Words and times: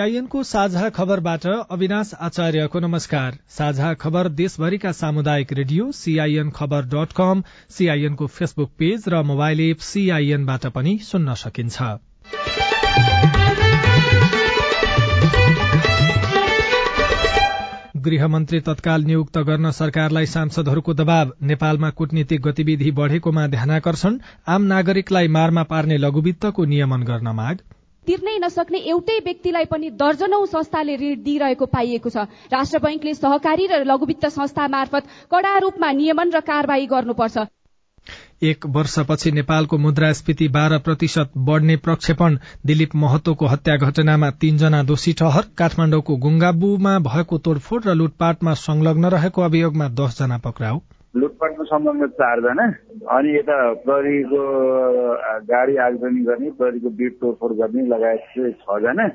सीआईएनको 0.00 0.42
साझा 0.42 0.88
खबरबाट 0.88 1.44
अविनाश 1.46 2.10
आचार्यको 2.20 2.80
नमस्कार। 2.80 3.36
साझा 3.48 3.92
खबर 3.94 4.28
देशभरिका 4.30 4.92
सामुदायिक 4.92 5.52
radio 5.52 5.90
CIN 5.92 6.50
Khabar 6.50 6.84
dot 6.84 7.12
com 7.12 7.42
सीआईएनको 7.70 8.26
फेसबुक 8.28 8.70
पेज 8.78 9.04
र 9.08 9.20
मोबाइल 9.22 9.60
एप 9.60 9.78
सीआईएनबाट 9.78 10.66
पनि 10.66 10.96
सुन्न 11.02 11.34
सकिन्छ। 11.34 11.82
गृहमन्त्री 17.98 18.60
तत्काल 18.60 19.04
नियुक्त 19.04 19.38
गर्न 19.48 19.70
सरकारलाई 19.80 20.26
सांसदहरूको 20.26 20.94
दबाव 20.94 21.34
नेपालमा 21.42 21.90
कूटनीतिक 21.90 22.40
गतिविधि 22.42 22.90
बढ़ेकोमा 22.92 23.46
ध्यानकर्षण 23.48 24.16
आम 24.48 24.62
नागरिकलाई 24.72 25.28
मारमा 25.36 25.62
पार्ने 25.74 25.98
लघुवित्तको 25.98 26.64
नियमन 26.64 27.02
गर्न 27.02 27.34
माग। 27.34 27.60
तिर्नै 28.10 28.38
नसक्ने 28.42 28.78
एउटै 28.90 29.18
व्यक्तिलाई 29.24 29.66
पनि 29.72 29.88
दर्जनौ 29.98 30.38
संस्थाले 30.52 30.94
ऋण 30.96 31.22
दिइरहेको 31.24 31.66
पाइएको 31.74 32.10
छ। 32.10 32.24
राष्ट्र 32.50 32.78
बैंकले 32.82 33.14
सहकारी 33.14 33.66
र 33.66 33.78
लघुवित्त 33.86 34.26
संस्था 34.30 34.66
मार्फत 34.68 35.14
कड़ा 35.30 35.52
रूपमा 35.58 35.90
नियमन 35.94 36.34
र 36.34 36.40
कार्यवाही 36.48 36.86
गर्नुपर्छ। 36.92 37.46
एक 38.42 38.66
वर्षपछि 38.74 39.30
नेपालको 39.32 39.78
मुद्रास्फीति 39.78 40.48
बाह्र 40.50 40.78
प्रतिशत 40.84 41.32
बढ़ने 41.48 41.76
प्रक्षेपण 41.86 42.38
दिलीप 42.66 42.96
महतोको 42.98 43.46
हत्या 43.46 43.76
घटनामा 43.78 44.30
तीनजना 44.40 44.82
दोषी 44.84 45.12
ठहर 45.20 45.50
काठमाडौँको 45.58 46.16
गुंगाबुमा 46.16 46.98
भएको 47.06 47.38
तोड़फोड़ 47.46 47.82
र 47.84 47.94
लुटपाटमा 47.94 48.54
संलग्न 48.62 49.14
रहेको 49.14 49.42
अभियोगमा 49.42 49.88
दसजना 50.00 50.38
पक्राउ। 50.46 50.80
लुटपाटमा 51.14 51.64
संलग्न 51.64 52.06
चारजना 52.18 52.64
अनि 53.14 53.30
यता 53.36 53.56
प्रहरीको 53.84 54.42
गाडी 55.48 55.76
आगजनी 55.86 56.20
गर्ने 56.24 56.50
प्रहरीको 56.58 56.90
बिट 57.00 57.14
तोडफोड 57.20 57.52
गर्ने 57.60 57.86
लगायत 57.88 58.20
चाहिँ 58.34 58.52
छजना। 58.60 59.06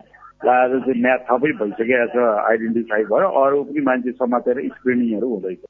आज 0.55 0.71
चाहिँ 0.81 1.01
म्याथ 1.01 1.23
थपै 1.29 1.51
भइसकेको 1.61 2.07
छ 2.13 2.25
आइडेन्टिफाई 2.49 3.03
भयो 3.11 3.29
अरू 3.43 3.63
पनि 3.63 3.81
मान्छे 3.87 4.11
समातेर 4.11 4.59
स्क्रिनिङहरू 4.67 5.29
हुँदैछ। 5.29 5.63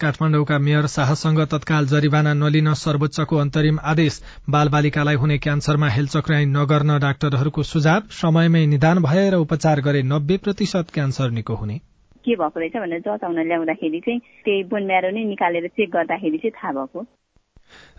काठमाडौँका 0.00 0.58
मेयर 0.60 0.86
शाहसँग 0.86 1.40
तत्काल 1.50 1.86
जरिवाना 1.90 2.32
नलिन 2.38 2.72
सर्वोच्चको 2.78 3.36
अन्तरिम 3.36 3.78
आदेश। 3.84 4.22
बाल 4.50 4.68
बालिकालाई 4.68 5.16
हुने 5.16 5.38
क्यान्सरमा 5.42 5.88
हेलचक्राई 5.90 6.44
नगर्न 6.54 6.98
डाक्टरहरूको 7.00 7.62
सुझाव। 7.64 8.02
समयमै 8.14 8.66
निदान 8.68 9.02
भएर 9.02 9.34
उपचार 9.36 9.80
गरे 9.82 10.02
नब्बे 10.06 10.36
प्रतिशत 10.44 10.94
क्यान्सर 10.94 11.30
निको 11.32 11.54
हुने। 11.54 11.80
के 12.24 12.36
भएको 12.36 12.60
रहेछ 12.60 12.76
भनेर 12.76 13.00
जचाउन 13.00 13.40
ल्याउँदाखेरि 13.46 14.00
चाहिँ 14.00 14.20
त्यही 14.44 14.62
बोन 14.64 14.86
म्यारो 14.86 15.10
नै 15.10 15.24
निकालेर 15.24 15.68
चेक 15.68 15.90
गर्दाखेरि 15.90 16.38
चाहिँ 16.38 16.50
थाहा 16.50 16.72
भएको। 16.72 17.06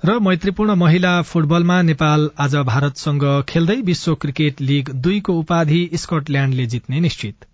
र 0.05 0.19
मैत्रीपूर्ण 0.19 0.75
महिला 0.75 1.21
फुटबलमा 1.21 1.81
नेपाल 1.81 2.29
आज 2.39 2.55
भारतसँग 2.65 3.23
खेल्दै 3.49 3.75
विश्व 3.81 4.15
क्रिकेट 4.15 4.61
लीग 4.61 4.89
दुईको 5.01 5.33
उपाधि 5.33 5.81
स्कटल्याण्डले 5.93 6.65
जित्ने 6.65 6.99
निश्चित। 6.99 7.45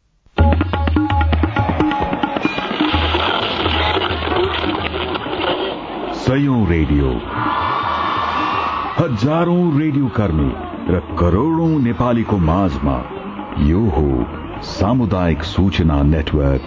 सयौं 6.26 6.62
रेडियो। 6.70 7.10
हजारौं 9.00 9.64
रेडियो 9.80 10.08
कर्मी 10.08 10.50
र 10.90 11.00
करोड़ौं 11.20 11.70
नेपालीको 11.84 12.38
माझमा 12.38 12.98
यो 13.68 13.80
हो 13.90 14.08
सामुदायिक 14.64 15.44
सूचना 15.44 16.04
नेटवर्क 16.04 16.62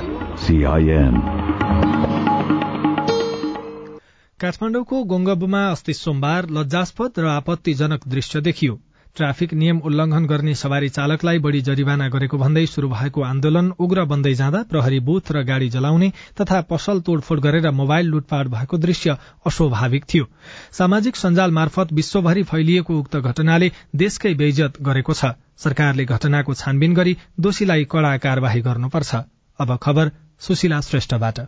काठमाडौँको 4.40 5.04
गोङ्गबुमा 5.04 5.70
अस्ति 5.70 5.94
सोमबार 5.94 6.46
लज्जास्पद 6.50 7.12
र 7.18 7.26
आपत्तिजनक 7.26 8.00
दृश्य 8.08 8.40
देखियो। 8.40 8.80
ट्राफिक 9.16 9.54
नियम 9.54 9.78
उल्लंघन 9.78 10.26
गर्ने 10.26 10.54
सवारी 10.54 10.88
चालकलाई 10.88 11.38
बढ़ी 11.38 11.60
जरिवाना 11.60 12.08
गरेको 12.08 12.38
भन्दै 12.38 12.66
शुरू 12.66 12.88
भएको 12.88 13.22
आन्दोलन 13.22 13.72
उग्र 13.78 14.04
बन्दै 14.04 14.34
जाँदा 14.34 14.62
प्रहरी 14.62 15.00
बुथ 15.00 15.32
र 15.32 15.42
गाड़ी 15.42 15.68
जलाउने 15.68 16.12
तथा 16.40 16.60
पसल 16.60 17.00
तोड़फोड़ 17.00 17.40
गरेर 17.40 17.70
मोबाइल 17.70 18.06
लुटपाट 18.06 18.46
भएको 18.46 18.78
दृश्य 18.78 19.16
अस्वाभाविक 19.46 20.04
थियो। 20.04 20.24
सामाजिक 20.72 21.16
सञ्जाल 21.16 21.50
मार्फत 21.50 21.92
विश्वभरि 21.92 22.42
फैलिएको 22.42 22.98
उक्त 22.98 23.16
घटनाले 23.16 23.72
देशकै 23.96 24.34
बेइजत 24.34 24.72
गरेको 24.82 25.12
छ। 25.12 25.24
सरकारले 25.58 26.04
घटनाको 26.04 26.54
छानबिन 26.54 26.94
गरी 26.94 27.16
दोषीलाई 27.40 27.84
कड़ा 27.84 28.16
कार्यवाही 28.16 28.60
गर्नुपर्छ। 28.60 29.14
अब 29.58 29.76
खबर 29.76 30.10
सुशीला 30.40 30.80
श्रेष्ठबाट। 30.80 31.40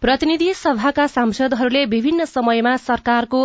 प्रतिनिधि 0.00 0.54
सभाका 0.54 1.06
सांसदहरूले 1.06 1.84
विभिन्न 1.84 2.24
समयमा 2.24 2.76
सरकारको 2.76 3.40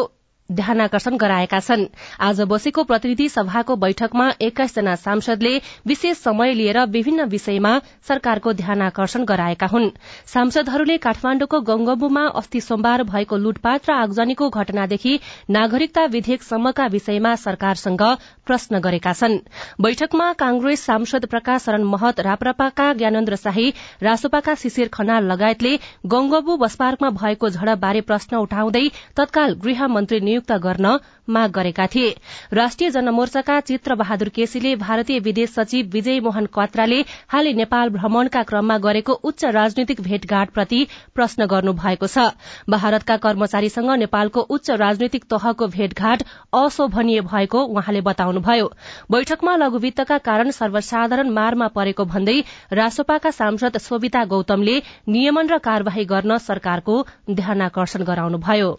ध्यानकर्षण 0.50 1.16
गराएका 1.18 1.60
छन्। 1.60 1.86
आज 2.20 2.42
बसेको 2.42 2.84
प्रतिनिधि 2.84 3.28
सभाको 3.30 3.76
बैठकमा 3.76 4.30
एक्काइसजना 4.42 4.96
सांसदले 4.96 5.58
विशेष 5.88 6.18
समय 6.18 6.54
लिएर 6.54 6.80
विभिन्न 6.88 7.24
विषयमा 7.30 7.78
सरकारको 8.08 8.54
ध्यानकर्षण 8.54 9.24
गराएका 9.24 9.68
हुन्। 9.68 9.90
सांसदहरूले 10.26 10.98
काठमाण्डुको 10.98 11.60
गंगबुमा 11.62 12.26
अस्ति 12.36 12.62
सोमबार 12.62 13.04
भएको 13.04 13.38
लुटपाट 13.38 13.90
र 13.90 13.94
आगजनीको 13.94 14.50
घटनादेखि 14.50 15.20
नागरिकता 15.50 16.06
विधेयकसम्मका 16.08 16.88
विषयमा 16.88 17.36
सरकारसँग 17.36 18.02
प्रश्न 18.48 18.80
गरेका 18.80 19.14
छन्। 19.14 19.38
बैठकमा 19.82 20.32
कांग्रेस 20.34 20.86
सांसद 20.86 21.26
प्रकाश 21.26 21.62
शरण 21.62 21.84
महत 21.84 22.20
राप्रपाका 22.22 22.94
ज्ञानेन्द्र 22.94 23.36
शाही 23.36 23.70
रासोपाका 24.04 24.56
शिशिर 24.56 24.88
खनाल 24.94 25.32
लगायतले 25.32 25.76
गंगबु 26.08 26.58
बसपार्कमा 26.58 27.10
भएको 27.22 27.50
झडपबारे 27.50 28.02
प्रश्न 28.02 28.38
उठाउँदै 28.40 28.88
तत्काल 29.18 29.54
गृह 29.64 29.88
मन्त्री 29.90 30.20
नियुक्त 30.40 30.64
गर्न 30.64 30.98
माग 31.30 31.52
गरेका 31.52 31.86
थिए। 31.88 32.16
राष्ट्रिय 32.54 32.90
जनमोर्चाका 32.92 33.60
चित्र 33.62 33.96
बहादुर 33.96 34.30
केसीले 34.30 34.76
भारतीय 34.78 35.20
विदेश 35.20 35.50
सचिव 35.52 35.90
विजय 35.94 36.20
मोहन 36.20 36.46
कत्राले 36.50 37.00
हालै 37.28 37.54
नेपाल 37.54 37.90
भ्रमणका 37.92 38.44
क्रममा 38.44 38.78
गरेको 38.80 39.14
उच्च 39.24 39.46
राजनीतिक 39.52 40.02
भेटघाटप्रति 40.02 40.80
प्रश्न 41.16 41.46
गर्नु 41.46 41.74
भएको 41.76 42.08
छ। 42.08 42.34
भारतका 42.70 43.18
कर्मचारीसँग 43.18 43.92
नेपालको 44.00 44.42
उच्च 44.50 44.70
राजनीतिक 44.80 45.24
तहको 45.30 45.68
भेटघाट 45.70 46.24
अशोभनीय 46.56 47.22
भएको 47.22 47.64
उहाँले 47.70 48.02
बताउनुभयो। 48.02 48.72
बैठकमा 49.12 49.56
लघुवित्तका 49.58 50.18
कारण 50.26 50.52
सर्वसाधारण 50.52 51.30
मारमा 51.30 51.68
परेको 51.70 52.06
भन्दै 52.08 52.40
रासोपाका 52.74 53.32
सांसद 53.32 53.78
सोभिता 53.80 54.26
गौतमले 54.26 54.82
नियमन 55.10 55.48
र 55.48 55.58
कार्यवाही 55.62 56.06
गर्न 56.08 56.38
सरकारको 56.42 57.02
ध्यानकर्षण 57.32 58.04
गराउनुभयो। 58.04 58.78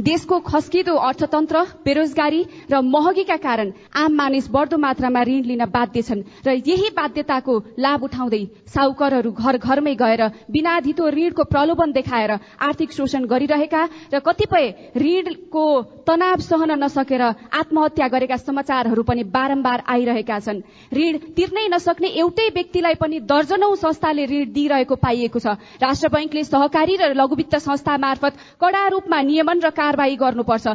देशको 0.00 0.38
खस्किदो 0.40 0.94
अर्थतन्त्र 0.98 1.60
बेरोजगारी 1.84 2.40
र 2.70 2.80
महँगीका 2.82 3.36
कारण 3.38 3.72
आम 3.94 4.12
मानिस 4.14 4.48
बढ्दो 4.50 4.76
मात्रामा 4.78 5.22
ऋण 5.22 5.42
लिन 5.44 5.64
बाध्य 5.68 6.02
छन् 6.02 6.22
र 6.46 6.50
यही 6.66 6.88
बाध्यताको 6.96 7.54
लाभ 7.78 8.04
उठाउँदै 8.04 8.42
साहुकरहरू 8.74 9.30
घर 9.32 9.56
घरमै 9.58 9.94
गएर 9.94 10.22
बिना 10.50 10.78
धितो 10.80 11.08
ऋणको 11.10 11.44
प्रलोभन 11.44 11.92
देखाएर 11.92 12.30
आर्थिक 12.60 12.92
शोषण 12.92 13.24
गरिरहेका 13.26 13.82
र 14.14 14.18
कतिपय 14.20 14.66
ऋणको 14.96 15.64
तनाव 16.08 16.40
सहन 16.40 16.72
नसकेर 16.82 17.22
आत्महत्या 17.22 18.08
गरेका 18.08 18.36
समाचारहरू 18.38 19.02
पनि 19.02 19.22
बारम्बार 19.30 19.82
आइरहेका 19.86 20.38
छन्। 20.40 20.60
ऋण 20.92 21.18
तिर्नै 21.36 21.66
नसक्ने 21.68 22.08
एउटै 22.16 22.48
व्यक्तिलाई 22.54 22.94
पनि 22.94 23.20
दर्जनौ 23.26 23.74
संस्थाले 23.76 24.24
ऋण 24.26 24.44
दिइरहेको 24.52 24.94
पाइएको 24.96 25.38
छ। 25.38 25.54
राष्ट्र 25.78 26.08
बैंकले 26.08 26.44
सहकारी 26.44 26.96
र 26.96 27.12
लघुवित्त 27.14 27.56
संस्था 27.58 27.96
मार्फत 27.98 28.32
कड़ा 28.60 28.86
रूपमा 28.88 29.20
नियमन 29.22 29.60
र 29.60 29.70
कार्यवाही 29.90 30.16
गर्नुपर्छ। 30.16 30.68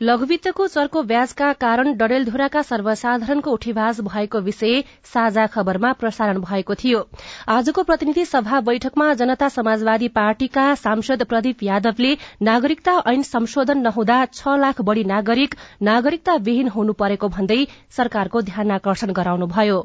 लघुवित्तको 0.00 0.66
चर्को 0.66 1.02
ब्याजका 1.02 1.52
कारण 1.54 1.92
डडेलधुराका 1.96 2.62
सर्वसाधारणको 2.62 3.50
उठीवाज 3.52 4.00
भएको 4.02 4.38
विषय 4.40 4.80
साझा 5.04 5.46
खबरमा 5.46 5.92
प्रसारण 5.92 6.40
भएको 6.40 6.74
थियो। 6.74 7.00
आजको 7.48 7.82
प्रतिनिधि 7.82 8.24
सभा 8.24 8.60
बैठकमा 8.60 9.12
जनता 9.14 9.48
समाजवादी 9.48 10.08
पार्टीका 10.10 10.64
सांसद 10.76 11.22
प्रदीप 11.24 11.62
यादवले 11.62 12.12
नागरिकता 12.42 12.94
ऐन 13.06 13.22
संशोधन 13.22 13.78
नहुँदा 13.80 14.24
छ 14.30 14.56
लाख 14.58 14.80
बढ़ी 14.82 15.04
नागरिक 15.06 15.54
नागरिकता 15.82 16.34
विहीन 16.42 16.68
हुनु 16.68 16.92
परेको 16.94 17.28
भन्दै 17.30 17.60
सरकारको 17.96 18.42
ध्यानकर्षण 18.42 19.12
गराउनुभयो। 19.12 19.78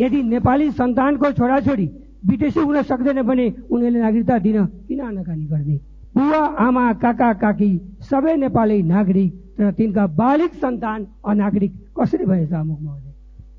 यदि 0.00 0.22
नेपाली 0.30 0.70
सन्तानको 0.72 1.32
छोराछोरी 1.32 1.86
विदेशी 2.26 2.60
हुन 2.60 2.82
सक्दैन 2.84 3.22
भने 3.22 3.48
उनीहरूले 3.70 4.00
नागरिकता 4.00 4.38
दिन 4.38 4.64
किन 4.86 5.00
आनाकानी 5.02 5.44
गर्ने? 5.46 5.76
बुवा 6.14 6.42
आमा 6.64 6.92
काका 7.02 7.32
काकी 7.42 7.70
सबै 8.10 8.34
नेपाली 8.36 8.82
नागरिक 8.82 9.30
तर 9.58 9.70
तिनका 9.78 10.04
बालिक 10.20 10.52
सन्तान 10.62 11.06
अनागरिक 11.26 11.72
कसरी 11.98 12.24
भएछ 12.24 12.52
अमुक 12.52 12.80
महोदय 12.80 13.12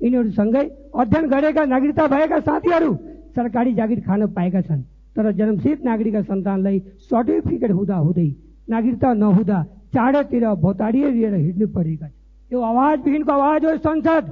यिनीहरूसँगै 0.04 0.64
अध्ययन 0.94 1.26
गरेका 1.32 1.64
नागरिकता 1.64 2.06
भएका 2.14 2.38
साथीहरू 2.48 2.90
सरकारी 3.36 3.74
जागिर 3.74 4.00
खान 4.06 4.26
पाएका 4.32 4.60
छन् 4.68 4.82
तर 5.16 5.30
जन्मसित 5.32 5.84
नागरिकका 5.84 6.22
सन्तानलाई 6.30 6.78
सर्टिफिकेट 7.10 7.70
हुँदा 7.70 7.96
हुँदै 7.96 8.28
नागरिकता 8.70 9.12
नहुँदा 9.14 9.58
चाँडोतिर 9.94 10.44
भौतारिए 10.64 11.10
लिएर 11.10 11.34
हिँड्नु 11.34 11.66
परेका 11.76 12.06
छन्। 12.06 12.16
त्यो 12.50 12.60
आवाजविहीनको 12.62 13.32
आवाज 13.32 13.64
हो 13.64 13.76
संसद 13.84 14.24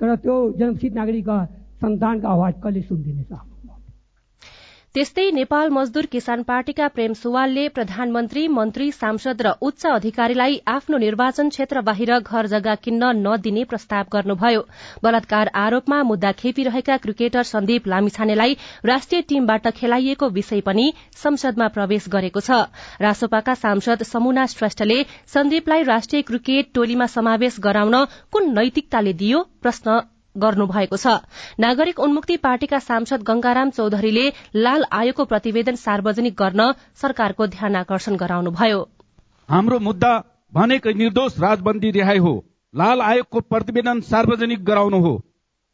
तर 0.00 0.14
त्यो 0.24 0.36
जन्मसित 0.60 0.94
नागरिकका 0.94 1.36
सन्तानको 1.80 2.28
आवाज 2.28 2.54
कहिले 2.62 2.80
सुनिदिनेछ? 2.88 3.32
त्यस्तै 4.94 5.22
नेपाल 5.36 5.70
मजदूर 5.74 6.06
किसान 6.10 6.42
पार्टीका 6.48 6.86
प्रेम 6.96 7.14
सुवालले 7.20 7.62
प्रधानमन्त्री 7.78 8.42
मन्त्री 8.58 8.84
सांसद 8.98 9.40
र 9.46 9.52
उच्च 9.68 9.86
अधिकारीलाई 9.92 10.58
आफ्नो 10.72 11.00
निर्वाचन 11.04 11.48
क्षेत्र 11.54 11.82
बाहिर 11.88 12.18
घर 12.18 12.50
जग्गा 12.52 12.74
किन्न 12.84 13.08
नदिने 13.24 13.64
प्रस्ताव 13.72 14.12
गर्नुभयो। 14.12 14.62
बलात्कार 15.02 15.50
आरोपमा 15.64 15.98
मुद्दा 16.12 16.32
खेपिरहेका 16.44 16.96
क्रिकेटर 17.08 17.50
सन्दीप 17.50 17.90
लामिछानेलाई 17.94 18.56
राष्ट्रिय 18.92 19.26
टीमबाट 19.34 19.68
खेलाइएको 19.80 20.30
विषय 20.38 20.64
पनि 20.70 20.86
संसदमा 21.24 21.68
प्रवेश 21.74 22.08
गरेको 22.14 22.46
छ। 22.46 22.62
रासोपाका 23.02 23.60
सांसद 23.66 24.08
समुना 24.14 24.46
श्रेष्ठले 24.56 25.02
सन्दीपलाई 25.34 25.90
राष्ट्रिय 25.92 26.28
क्रिकेट 26.30 26.74
टोलीमा 26.74 27.12
समावेश 27.18 27.60
गराउन 27.68 28.04
कुन 28.32 28.52
नैतिकताले 28.58 29.20
दियो 29.24 29.46
प्रश्न 29.62 30.02
गर्नुभएको 30.36 30.96
छ। 30.96 31.06
नागरिक 31.60 32.00
उन्मुक्ति 32.00 32.36
पार्टीका 32.38 32.78
सांसद 32.80 33.22
गंगाराम 33.22 33.70
चौधरीले 33.70 34.26
लाल 34.56 34.84
आयोगको 34.92 35.24
प्रतिवेदन 35.24 35.74
सार्वजनिक 35.76 36.34
गर्न 36.34 36.72
सरकारको 36.94 37.46
ध्यान 37.48 37.76
आकर्षण 37.76 38.16
गराउनुभयो। 38.16 38.80
हाम्रो 39.48 39.78
मुद्दा 39.80 40.12
भनेकै 40.52 40.92
निर्दोष 40.94 41.38
राजबन्दी 41.40 41.90
रिहाई 41.90 42.18
हो। 42.18 42.34
लाल 42.74 43.00
आयोगको 43.02 43.40
प्रतिवेदन 43.42 44.00
सार्वजनिक 44.02 44.64
गराउनु 44.64 45.00
हो। 45.00 45.14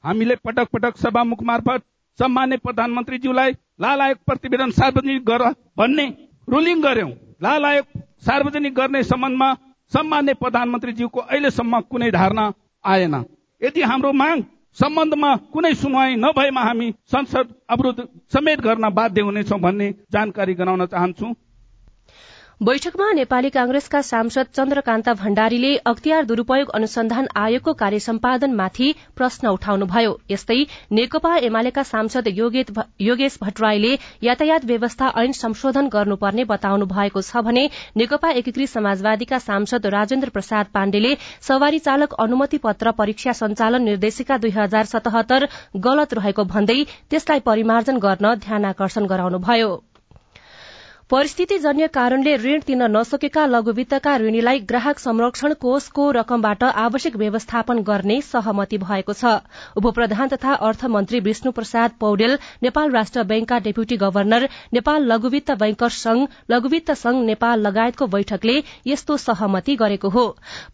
हामीले 0.05 0.35
पटक 0.45 0.69
पटक 0.73 0.97
सभामुख 0.99 1.43
मार्फत 1.43 1.83
सम्मान्य 2.19 2.57
प्रधानमन्त्रीज्यूलाई 2.59 3.53
लाल 3.81 4.01
आयोग 4.01 4.19
प्रतिवेदन 4.27 4.71
सार्वजनिक 4.71 5.25
गर 5.25 5.43
भन्ने 5.79 6.07
रुलिङ 6.49 6.81
गर्यौं। 6.83 7.11
लाल 7.43 7.65
आयोग 7.65 8.01
सार्वजनिक 8.21 8.75
गर्ने 8.75 9.03
सम्बन्धमा 9.05 9.53
सम्मान्य 9.93 10.35
प्रधानमन्त्रीज्यूको 10.35 11.21
अहिलेसम्म 11.21 11.81
कुनै 11.83 12.11
धारणा 12.11 12.45
आएन। 12.85 13.15
यदि 13.63 13.83
हाम्रो 13.83 14.13
माग 14.13 14.45
सम्बन्धमा 14.77 15.31
कुनै 15.53 15.73
सुनवाई 15.75 16.15
नभएमा 16.17 16.63
हामी 16.63 16.89
संसद 17.13 17.55
अवरोध 17.71 17.99
समेत 18.33 18.61
गर्न 18.61 18.89
बाध्य 18.91 19.21
हुनेछौँ 19.23 19.59
भन्ने 19.61 19.89
जानकारी 20.13 20.55
गराउन 20.55 20.87
चाहन्छु। 20.87 21.27
बैठकमा 22.61 23.05
नेपाली 23.15 23.49
कांग्रेसका 23.51 24.01
सांसद 24.03 24.47
चन्द्रकान्त 24.57 25.09
भण्डारीले 25.19 25.69
अख्तियार 25.87 26.25
दुरूपयोग 26.25 26.71
अनुसन्धान 26.75 27.27
आयोगको 27.43 27.73
कार्य 27.75 27.99
सम्पादनमाथि 27.99 28.93
प्रश्न 29.17 29.49
उठाउनुभयो। 29.49 30.13
यस्तै 30.31 30.59
नेकपा 30.93 31.37
एमालेका 31.49 31.83
सांसद 31.85 32.29
योगेश 33.01 33.39
भट्टराईले 33.43 33.95
यातायात 34.23 34.65
व्यवस्था 34.67 35.11
ऐन 35.23 35.33
संशोधन 35.41 35.89
गर्नुपर्ने 35.97 36.45
बताउनु 36.53 36.87
भएको 36.93 37.23
छ 37.23 37.45
भने 37.49 37.65
नेकपा 37.97 38.37
एकीकृत 38.45 38.69
समाजवादीका 38.77 39.39
सांसद 39.41 39.87
राजेन्द्र 39.97 40.29
प्रसाद 40.31 40.75
पाण्डेले 40.75 41.17
सवारी 41.49 41.79
चालक 41.89 42.21
अनुमति 42.21 42.59
पत्र 42.67 42.91
परीक्षा 42.99 43.41
सञ्चालन 43.41 43.93
निर्देशिका 43.93 44.39
दुई 44.39 44.57
हजार 44.57 44.97
सतहत्तर 44.97 45.49
गलत 45.89 46.15
रहेको 46.15 46.45
भन्दै 46.57 46.83
त्यसलाई 47.11 47.41
परिमार्जन 47.47 48.09
गर्न 48.09 48.35
ध्यान 48.41 48.65
आकर्षण 48.73 49.07
गराउनुभयो। 49.07 49.79
परिस्थितिजन्य 51.11 51.87
कारणले 51.95 52.35
ऋण 52.37 52.61
तिर्न 52.67 52.87
नसकेका 52.97 53.45
लघुवित्तका 53.47 54.17
ऋणीलाई 54.19 54.59
ग्राहक 54.69 54.99
संरक्षण 54.99 55.53
कोषको 55.61 56.11
रकमबाट 56.13 56.63
आवश्यक 56.65 57.17
व्यवस्थापन 57.17 57.79
गर्ने 57.87 58.21
सहमति 58.23 58.77
भएको 58.79 59.13
छ। 59.13 59.33
उपप्रधान 59.77 60.29
तथा 60.29 60.53
अर्थमन्त्री 60.67 61.21
विष्णु 61.21 61.53
प्रसाद 61.53 61.91
पौडेल 62.01 62.37
नेपाल 62.63 62.91
राष्ट्र 62.91 63.23
बैंकका 63.33 63.59
डेप्युटी 63.65 63.97
गवर्नर 63.97 64.47
नेपाल 64.73 65.07
लघुवित्त 65.13 65.51
बैंकर्स 65.63 65.97
संघ 66.03 66.27
लघुवित्त 66.51 66.93
संघ 66.93 67.25
नेपाल 67.25 67.67
लगायतको 67.67 68.07
बैठकले 68.07 68.57
यस्तो 68.87 69.17
सहमति 69.17 69.77
गरेको 69.83 70.09
हो। 70.09 70.25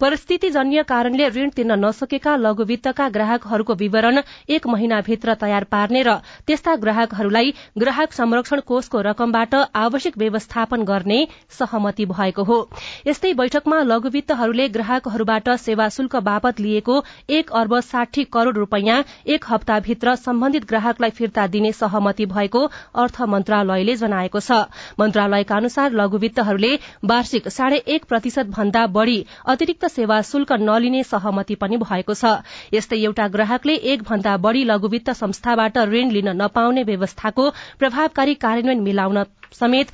परिस्थितिजन्य 0.00 0.82
कारणले 0.84 1.28
ऋण 1.38 1.48
तिर्न 1.56 1.80
नसकेका 1.84 2.36
लघुवित्तका 2.38 3.08
ग्राहकहरूको 3.16 3.74
विवरण 3.76 4.20
एक 4.50 4.66
महिनाभित्र 4.66 5.34
तयार 5.40 5.64
पार्ने 5.72 6.02
र 6.02 6.18
त्यस्ता 6.46 6.76
ग्राहकहरूलाई 6.84 7.54
ग्राहक 7.78 8.12
संरक्षण 8.12 8.60
कोषको 8.66 9.00
रकमबाट 9.02 9.54
आवश्यक 9.86 10.24
व्यवस्थापन 10.26 10.84
गर्ने 10.84 11.18
सहमति 11.58 12.06
भएको 12.06 12.42
हो। 12.44 12.58
यस्तै 13.06 13.32
बैठकमा 13.34 13.80
लघुवित्तहरूले 13.84 14.68
ग्राहकहरूबाट 14.70 15.48
सेवा 15.60 15.88
शुल्क 15.90 16.16
बापत 16.24 16.60
लिएको 16.60 17.02
एक 17.30 17.50
अर्ब 17.54 17.78
साठी 17.82 18.24
करोड़ 18.32 18.56
रूपियाँ 18.56 19.02
एक 19.28 19.44
हप्ताभित्र 19.48 20.14
सम्बन्धित 20.16 20.64
ग्राहकलाई 20.68 21.10
फिर्ता 21.12 21.46
दिने 21.48 21.72
सहमति 21.74 22.26
भएको 22.26 22.64
अर्थ 22.96 23.20
मन्त्रालयले 23.28 23.96
जनाएको 23.96 24.40
छ। 24.40 24.52
मन्त्रालयका 25.00 25.56
अनुसार 25.56 25.92
लघुवित्तहरूले 25.92 26.72
वार्षिक 27.04 27.48
साढे 27.48 27.76
एक 27.88 28.04
प्रतिशत 28.04 28.46
भन्दा 28.56 28.86
बढ़ी 28.90 29.18
अतिरिक्त 29.46 29.86
सेवा 29.88 30.20
शुल्क 30.24 30.52
नलिने 30.60 31.02
सहमति 31.04 31.54
पनि 31.54 31.76
भएको 31.78 32.14
छ। 32.14 32.34
यस्तै 32.74 32.96
एउटा 32.98 33.28
ग्राहकले 33.28 33.74
एक 33.86 34.02
भन्दा 34.02 34.36
बढ़ी 34.38 34.64
लघुवित्त 34.64 35.10
संस्थाबाट 35.14 35.78
ऋण 35.88 36.10
लिन 36.10 36.28
नपाउने 36.42 36.82
व्यवस्थाको 36.84 37.50
प्रभावकारी 37.78 38.34
कार्यान्वयन 38.36 38.80
मिलाउन 38.82 39.24
समेत 39.52 39.90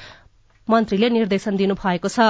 मन्त्रीले 0.72 1.10
निर्देशन 1.10 1.56
दिनुभएको 1.56 2.08
छ। 2.08 2.28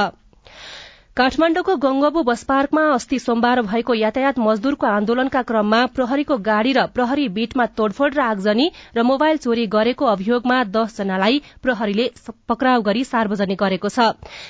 काठमाण्डुको 1.17 1.75
गंगबु 1.77 2.21
बस 2.25 2.43
पार्कमा 2.45 2.83
अस्ति 2.91 3.19
सोमबार 3.19 3.61
भएको 3.63 3.95
यातायात 3.95 4.39
मजदूरको 4.39 4.87
आन्दोलनका 4.89 5.41
क्रममा 5.49 5.81
प्रहरीको 5.97 6.37
गाड़ी 6.41 6.73
र 6.73 6.85
प्रहरी 6.89 7.27
बीटमा 7.29 7.67
तोड़फोड़ 7.77 8.13
र 8.15 8.21
आगजनी 8.23 8.69
र 8.97 9.03
मोबाइल 9.05 9.37
चोरी 9.39 9.67
गरेको 9.75 10.07
अभियोगमा 10.09 10.63
दसजनालाई 10.67 11.41
प्रहरीले 11.63 12.07
पक्राउ 12.49 12.83
गरी 12.83 13.03
सार्वजनिक 13.05 13.59
गरेको 13.61 13.89
छ। 13.89 14.07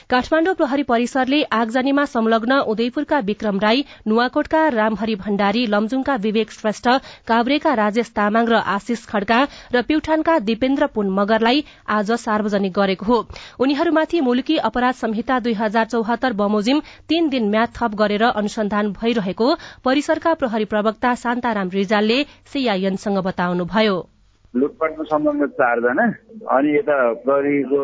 काठमाण्डु 0.07 0.55
प्रहरी 0.55 0.83
परिसरले 0.85 1.43
आगजनीमा 1.53 2.05
संलग्न 2.13 2.61
उदयपुरका 2.71 3.19
विक्रम 3.27 3.59
राई 3.59 3.85
नुवाकोटका 4.07 4.63
रामहरि 4.77 5.15
भण्डारी 5.25 5.67
लमजुङका 5.67 6.17
विवेक 6.29 6.53
श्रेष्ठ 6.53 6.89
काभ्रेका 7.27 7.75
राजेश 7.83 8.15
तामाङ 8.15 8.47
र 8.47 8.63
आशिष 8.77 9.05
खड्का 9.09 9.41
र 9.75 9.83
प्युठानका 9.91 10.39
दिपेन्द्र 10.47 10.91
पुन 10.95 11.11
मगरलाई 11.19 11.65
आज 11.99 12.15
सार्वजनिक 12.21 12.79
गरेको 12.79 13.11
हो। 13.11 13.21
उनीहरूमाथि 13.61 14.21
मुलुकी 14.23 14.63
अपराध 14.71 15.03
संहिता 15.03 15.43
दुई 15.43 15.59
हजार 15.65 15.93
चौहत्तर 15.93 16.41
बमोजिम 16.53 16.81
तीन 17.09 17.29
दिन 17.31 17.49
म्याद 17.51 17.69
थप 17.77 17.93
गरेर 17.99 18.23
अनुसन्धान 18.31 18.93
भइरहेको 18.95 19.47
परिसरका 19.85 20.33
प्रहरी 20.41 20.65
प्रवक्ता 20.73 21.15
शान्ताराम 21.19 21.69
रिजालले 21.75 22.19
सीआईएनसँग 22.53 23.19
बताउनुभयो। 23.27 23.95
लुटपाटको 24.55 25.05
सम्बन्ध 25.05 25.47
चारजना 25.61 26.05
अनि 26.53 26.75
यता 26.75 26.97
प्रहरीको 27.23 27.81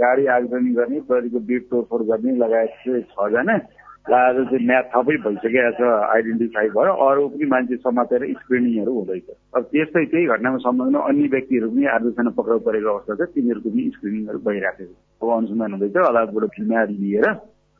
गाडी 0.00 0.26
आगजनी 0.36 0.72
गर्ने 0.74 1.00
प्रहरीको 1.06 1.38
बिट 1.50 1.62
तोडफोड 1.70 2.02
गर्ने 2.08 2.34
लगायत 2.42 2.72
छजना 3.14 3.56
आज 4.02 4.36
चाहिँ 4.42 4.66
म्याथ 4.66 4.86
थपै 4.92 5.16
भइसकेको 5.24 5.70
छ 5.78 5.80
आइडेन्टिफाई 6.14 6.68
भयो 6.74 6.94
अरू 7.06 7.26
पनि 7.34 7.46
मान्छे 7.52 7.76
समातेर 7.86 8.22
स्क्रिनिङहरू 8.40 8.92
हुँदैछ। 8.98 9.28
अब 9.56 9.62
त्यस्तै 9.70 10.04
त्यही 10.10 10.26
घटनामा 10.26 10.58
सम्बन्धमा 10.66 11.06
अन्य 11.08 11.28
व्यक्तिहरू 11.34 11.68
पनि 11.70 11.86
दसजना 12.06 12.30
पक्राउ 12.38 12.58
परेको 12.66 12.88
अवस्था 12.94 13.14
छ 13.14 13.30
तिनीहरूको 13.38 13.70
पनि 13.70 13.82
स्क्रिनिङहरू 13.94 14.38
भइराखेको 14.50 14.94
अब 15.22 15.28
अनुसन्धान 15.38 15.70
हुँदैछ 15.72 15.96
अदालतबाट 16.02 16.50
फिल्माहरू 16.58 16.94
लिएर 17.02 17.26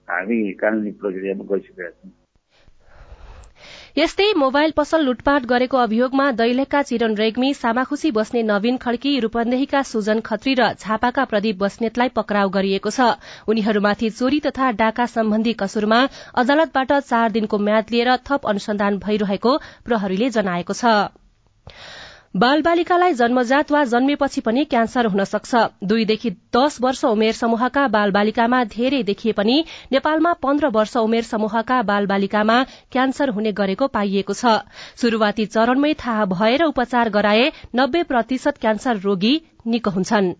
हामी 0.08 0.40
कानुनी 0.60 0.90
प्रक्रियामा 1.02 1.44
गइसकेका 1.52 1.90
छौँ। 1.90 2.10
यस्तै 3.96 4.26
मोबाइल 4.40 4.72
पसल 4.76 5.04
लुटपाट 5.04 5.46
गरेको 5.46 5.78
अभियोगमा 5.78 6.26
दैलेखका 6.32 6.80
चिरन 6.82 7.14
रेग्मी 7.16 7.52
सामाखुशी 7.54 8.10
बस्ने 8.10 8.42
नवीन 8.42 8.76
खड्की 8.84 9.12
रूपन्देहीका 9.20 9.82
सुजन 9.88 10.20
खत्री 10.28 10.54
र 10.54 10.68
झापाका 10.74 11.24
प्रदीप 11.32 11.58
बस्नेतलाई 11.58 12.08
पक्राउ 12.16 12.48
गरिएको 12.56 12.90
छ। 12.90 13.08
उनीहरूमाथि 13.46 14.10
चोरी 14.12 14.40
तथा 14.48 14.70
डाका 14.80 15.06
सम्बन्धी 15.14 15.52
कसुरमा 15.62 16.00
अदालतबाट 16.36 16.92
चार 17.04 17.30
दिनको 17.32 17.58
म्याद 17.68 17.96
लिएर 17.96 18.16
थप 18.26 18.48
अनुसन्धान 18.48 18.98
भइरहेको 18.98 19.56
प्रहरीले 19.84 20.30
जनाएको 20.32 20.74
छ। 20.74 20.94
बाल 22.34 22.62
बालिकालाई 22.62 23.12
जन्मजात 23.12 23.72
वा 23.72 23.80
जन्मेपछि 23.84 24.40
पनि 24.40 24.64
क्यान्सर 24.64 25.06
हुन 25.06 25.24
सक्छ। 25.24 25.58
दुईदेखि 25.84 26.30
दश 26.56 26.78
वर्ष 26.80 27.04
उमेर 27.04 27.32
समूहका 27.32 27.82
बाल 27.88 28.10
बालिकामा 28.10 28.62
धेरै 28.72 29.02
देखिए 29.04 29.32
पनि 29.32 29.56
नेपालमा 29.92 30.32
पन्ध्र 30.40 30.68
वर्ष 30.76 30.96
उमेर 30.98 31.22
समूहका 31.24 31.82
बाल 31.90 32.06
बालिकामा 32.06 32.56
क्यान्सर 32.92 33.34
हुने 33.36 33.52
गरेको 33.52 33.88
पाइएको 33.88 34.34
छ। 34.34 34.54
शुरूआती 35.02 35.46
चरणमै 35.46 35.92
थाहा 36.00 36.24
भएर 36.32 36.64
उपचार 36.64 37.10
गराए 37.10 37.52
नब्बे 37.76 38.02
प्रतिशत 38.08 38.64
क्यान्सर 38.64 39.04
रोगी 39.04 39.34
निको 39.66 39.90
हुन्छन्। 39.90 40.32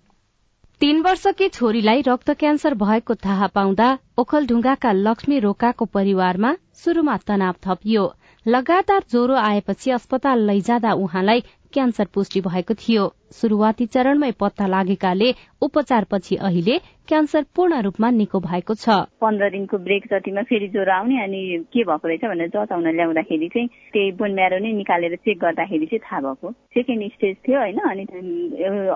तीन 0.81 1.01
वर्षकी 1.03 1.49
छोरीलाई 1.51 2.09
रक्त 2.09 2.31
क्यान्सर 2.41 2.75
भएको 2.81 3.21
थाहा 3.21 3.53
पाउँदा 3.55 3.95
ओखलढुङ्गाका 4.19 4.93
लक्ष्मी 5.05 5.39
रोकाको 5.45 5.85
परिवारमा 5.93 6.57
शुरूमा 6.85 7.17
तनाव 7.29 7.55
थपियो। 7.67 8.13
लगातार 8.47 9.03
ज्वरो 9.11 9.35
आएपछि 9.39 9.91
अस्पताल 9.93 10.41
लैजाँदा 10.47 10.93
उहाँलाई 10.99 11.43
क्यान्सर 11.75 12.07
पुष्टि 12.15 12.41
भएको 12.43 12.75
थियो। 12.75 13.05
शुरूआती 13.33 13.87
चरणमै 13.87 14.31
पत्ता 14.41 14.67
लागेकाले 14.67 15.29
उपचारपछि 15.63 16.37
अहिले 16.39 16.79
क्यान्सर 17.09 17.43
पूर्ण 17.57 17.81
रूपमा 17.83 18.11
निको 18.13 18.41
भएको 18.41 18.75
छ। 18.75 18.89
पन्ध्र 19.21 19.49
दिनको 19.51 19.79
ब्रेक 19.79 20.07
जतिमा 20.13 20.43
फेरि 20.49 20.69
ज्वरो 20.69 20.93
आउने 20.93 21.23
अनि 21.25 21.41
के 21.73 21.85
भएको 21.85 22.09
रहेछ 22.09 22.25
भनेर 22.25 22.49
जताउन 22.49 22.89
ल्याउँदाखेरि 22.97 23.49
चाहिँ 23.49 23.69
त्यही 23.93 24.13
बोन 24.21 24.35
म्यारो 24.35 24.59
नै 24.63 24.73
निकालेर 24.73 25.17
चेक 25.17 25.39
गर्दाखेरि 25.41 25.87
चाहिँ 25.87 26.05
थाहा 26.07 26.21
भएको। 26.23 26.51
सेकेन्ड 26.77 27.11
स्टेज 27.13 27.37
थियो 27.49 27.59
होइन 27.59 27.79
अनि 27.91 28.05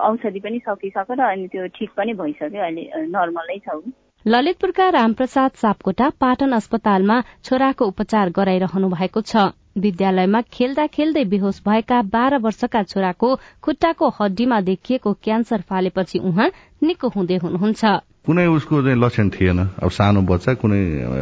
औषधि 0.07 0.39
पनि 0.39 0.59
सकिसकेर 0.65 1.21
अनि 1.27 1.47
त्यो 1.47 1.67
ठिक 1.77 1.89
पनि 1.97 2.13
भइसक्यो। 2.21 2.61
अहिले 2.61 2.83
नर्मलै 3.15 3.59
छ 3.65 3.81
ललितपुरका 4.25 4.87
रामप्रसाद 4.89 5.51
सापकोटा 5.55 6.07
पाटन 6.21 6.51
अस्पतालमा 6.51 7.17
छोराको 7.45 7.85
उपचार 7.87 8.29
गराइरहनु 8.37 8.87
भएको 8.89 9.21
छ। 9.21 9.53
विद्यालयमा 9.77 10.41
खेल्दा 10.53 10.85
खेल्दै 10.95 11.23
बेहोस 11.31 11.61
भएका 11.67 12.01
बाह्र 12.13 12.37
वर्षका 12.45 12.83
छोराको 12.83 13.29
खुट्टाको 13.63 14.09
हड्डीमा 14.19 14.59
देखिएको 14.69 15.13
क्यान्सर 15.23 15.61
फालेपछि 15.69 16.19
उहाँ 16.19 16.49
निको 16.83 17.07
हुँदै 17.15 17.37
हुनुहुन्छ। 17.43 17.83
कुनै 18.27 18.45
उसको 18.57 18.81
चाहिँ 18.83 18.99
लक्षण 18.99 19.29
थिएन। 19.29 19.59
अब 19.83 19.89
सानो 19.89 20.21
बच्चा 20.27 20.53
कुनै 20.61 20.81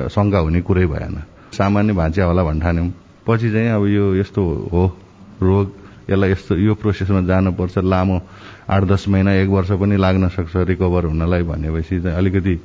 शङ्का 0.09 0.39
हुने 0.39 0.61
कुरै 0.61 0.85
भएन। 0.87 1.15
सामान्य 1.53 1.93
भाँचिया 1.93 2.25
होला 2.25 2.43
भन्ठान्यौँ 2.43 2.87
पछि 3.27 3.51
चाहिँ 3.51 3.69
अब 3.69 3.85
यो 3.87 4.05
यस्तो 4.15 4.41
हो 4.71 4.83
रोग 5.41 5.65
यसलाई 6.09 6.31
यस्तो 6.31 6.55
यो 6.55 6.73
प्रोसेसमा 6.75 7.21
जानुपर्छ 7.25 7.77
लामो 7.83 8.17
आठ 8.69 8.83
दस 8.83 9.07
महिना 9.09 9.33
एक 9.41 9.49
वर्ष 9.49 9.71
पनि 9.81 9.97
लाग्न 9.97 10.27
सक्छ 10.29 10.55
रिकभर 10.69 11.05
हुनलाई 11.11 11.43
भनेपछि 11.43 12.01
चाहिँ 12.01 12.17
अलिकति 12.17 12.55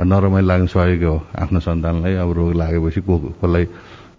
नरमाइलो 0.00 0.46
लाग्न 0.48 0.66
सकेको 0.66 1.12
हो 1.12 1.16
आफ्नो 1.36 1.60
सन्तानलाई। 1.60 2.14
अब 2.14 2.32
रोग 2.32 2.54
लागेपछि 2.56 3.00
को 3.00 3.18
कसलाई 3.18 3.64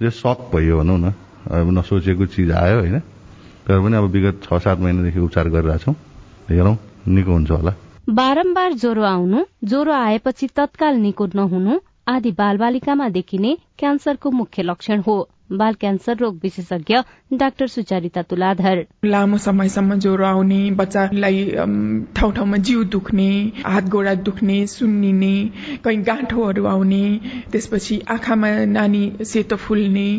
जो 0.01 0.09
सक 0.09 0.49
भयो 0.53 0.77
भनौँ 0.77 0.97
न 0.97 1.13
अब 1.51 1.69
नसोचेको 1.77 2.25
चिज 2.25 2.51
आयो 2.51 2.79
होइन। 2.79 2.99
तर 3.67 3.79
पनि 3.81 3.95
अब 3.97 4.05
विगत 4.09 4.41
छ 4.43 4.57
सात 4.57 4.79
महिनादेखि 4.79 5.19
उपचार 5.19 5.49
गरिरहेको 5.49 5.83
छौँ। 5.83 5.95
हेरौँ 6.49 6.77
निको 7.07 7.31
हुन्छ 7.31 7.51
होला। 7.51 7.73
बारम्बार 8.09 8.73
ज्वरो 8.73 9.03
आउनु 9.05 9.39
ज्वरो 9.63 9.93
आएपछि 9.93 10.47
तत्काल 10.57 10.95
निको 10.97 11.25
नहुनु 11.35 11.79
आदि 12.09 12.31
बालबालिकामा 12.33 13.09
देखिने 13.09 13.51
क्यान्सरको 13.79 14.31
मुख्य 14.31 14.63
लक्षण 14.63 15.01
हो। 15.07 15.15
बाल 15.51 15.73
क्यान्सर 15.73 16.17
रोग 16.17 16.39
विशेषज्ञ 16.43 16.95
डाक्टर 17.33 17.67
सुचारिता 17.67 18.21
तुलाधर। 18.21 18.85
लामो 19.05 19.37
समयसम्म 19.37 19.95
ज्वरो 19.99 20.25
आउने 20.25 20.59
बच्चालाई 20.71 21.43
ठाउँ 22.15 22.31
ठाउँमा 22.33 22.57
जिउ 22.57 22.83
दुख्ने 22.91 23.29
हात 23.65 23.89
गोडा 23.89 24.13
दुख्ने 24.27 24.65
सुन्निने 24.67 25.33
कहीँ 25.83 26.01
गाँठोहरू 26.03 26.65
आउने 26.65 27.03
त्यसपछि 27.51 27.99
आँखामा 28.09 28.49
नानी 28.65 29.03
सेतो 29.23 29.55
फुल्ने 29.57 30.09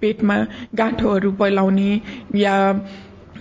पेटमा 0.00 0.36
गाँठोहरू 0.74 1.32
पैलाउने 1.32 1.90
या 2.36 2.54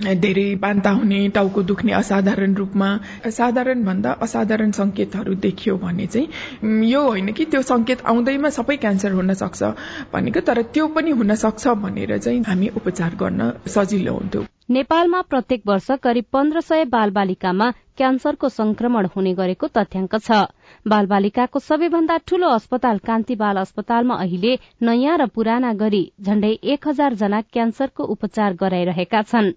धेरै 0.02 0.56
बान्ता 0.62 0.90
हुने 0.92 1.28
टाउको 1.30 1.62
दुख्ने 1.64 1.92
असाधारण 1.94 2.54
रूपमा 2.56 2.90
साधारण 3.30 3.84
भन्दा 3.86 4.12
असाधारण 4.22 4.72
संकेतहरू 4.72 5.34
देखियो 5.42 5.76
भने 5.78 6.06
चाहिँ 6.08 6.88
यो 6.90 7.02
होइन 7.02 7.32
कि 7.32 7.46
त्यो 7.46 7.62
संकेत 7.64 8.06
आउँदैमा 8.06 8.50
सबै 8.52 8.76
क्यान्सर 8.78 9.12
हुन 9.14 9.34
सक्छ 9.34 9.62
भनेको 10.14 10.40
तर 10.48 10.62
त्यो 10.74 10.88
पनि 10.96 11.12
हुन 11.12 11.36
सक्छ 11.44 11.68
भनेर 11.84 12.18
चाहिँ 12.18 12.42
हामी 12.48 12.68
उपचार 12.78 13.16
गर्न 13.20 13.52
सजिलो 13.68 14.14
हुन्थ्यो। 14.14 14.44
नेपालमा 14.72 15.22
प्रत्येक 15.30 15.62
वर्ष 15.68 15.88
करिब 16.04 16.26
पन्ध्र 16.34 16.62
सय 16.62 16.84
बालबालिकामा 16.92 17.70
क्यान्सरको 17.98 18.50
संक्रमण 18.50 19.08
हुने 19.16 19.34
गरेको 19.34 19.68
तथ्याङ्क 19.68 20.16
छ। 20.18 20.38
बालबालिकाको 20.86 21.60
सबैभन्दा 21.62 22.18
ठूलो 22.28 22.48
अस्पताल 22.50 22.98
कान्ति 23.08 23.36
बाल 23.36 23.58
अस्पतालमा 23.62 24.16
अहिले 24.16 24.54
नयाँ 24.82 25.18
र 25.18 25.26
पुराना 25.36 25.74
गरी 25.82 26.04
झण्डै 26.22 26.54
एक 26.76 26.88
हजार 26.88 27.14
जना 27.16 27.42
क्यान्सरको 27.54 28.04
उपचार 28.16 28.54
गराइरहेका 28.62 29.22
छन्। 29.24 29.52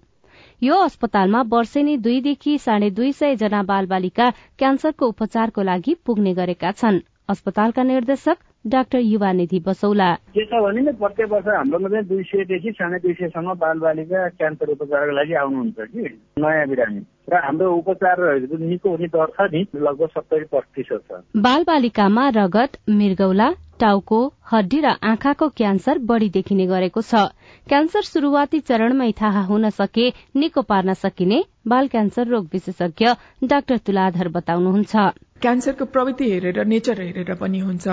यो 0.61 0.75
अस्पतालमा 0.81 1.41
वर्षेनी 1.51 1.97
दुईदेखि 1.97 2.57
साढे 2.57 2.89
दुई 2.91 3.11
सय 3.11 3.35
जना 3.35 3.61
बाल 3.63 3.85
बालिका 3.85 4.29
क्यान्सरको 4.59 5.07
उपचारको 5.07 5.61
लागि 5.61 5.93
पुग्ने 6.05 6.33
गरेका 6.33 6.71
छन्। 6.71 6.99
अस्पतालका 7.29 7.83
निर्देशक 7.83 8.37
डाक्टर 8.65 8.99
युवानिधि 8.99 9.59
बसौला। 9.59 10.09
के 10.33 10.45
छ 10.45 10.61
भने 10.63 10.91
प्रत्येक 10.93 11.29
वर्ष 11.31 11.47
हाम्रोमा 11.47 11.89
चाहिँ 11.89 12.05
दुई 12.07 12.23
सयदेखि 12.23 12.71
साढे 12.71 12.99
दुई 12.99 13.13
सयसम्म 13.13 13.53
बाल 13.59 13.79
बालिका 13.79 14.27
क्यान्सर 14.29 14.69
उपचारको 14.71 15.15
लागि 15.15 15.33
आउनुहुन्छ 15.33 15.77
कि 15.91 16.01
नयाँ 16.39 16.67
बिरामी। 16.67 17.01
र 17.29 17.35
हाम्रो 17.35 17.71
उपचारहरू 17.75 18.57
निको 18.57 18.89
हुने 18.89 19.07
दर 19.11 19.29
छ 19.35 19.49
नि 19.53 19.61
लगभग 19.75 20.09
सत्तरी 20.15 20.45
प्रतिशत 20.49 21.01
छ। 21.11 21.21
बाल 21.37 21.63
बालिकामा 21.67 22.29
रगत 22.35 22.71
मृगौला 22.89 23.49
टाउको 23.79 24.19
हड्डी 24.51 24.79
र 24.81 24.95
आँखाको 25.03 25.47
क्यान्सर 25.49 25.97
बढ़ी 26.09 26.29
देखिने 26.29 26.65
गरेको 26.67 27.01
छ। 27.01 27.21
क्यान्सर 27.67 28.01
शुरूआती 28.03 28.59
चरणमै 28.61 29.11
थाहा 29.11 29.41
हुन 29.45 29.69
सके 29.69 30.09
निको 30.35 30.61
पार्न 30.61 30.93
सकिने 30.95 31.43
बाल 31.67 31.87
क्यान्सर 31.87 32.27
रोग 32.27 32.49
विशेषज्ञ 32.53 33.13
डाक्टर 33.43 33.77
तुलाधर 33.85 34.27
बताउनुहुन्छ। 34.31 34.95
क्यान्सरको 35.41 35.85
प्रवृत्ति 35.85 36.29
हेरेर 36.31 36.63
नेचर 36.65 37.01
हेरेर 37.01 37.33
पनि 37.35 37.59
हुन्छ। 37.59 37.87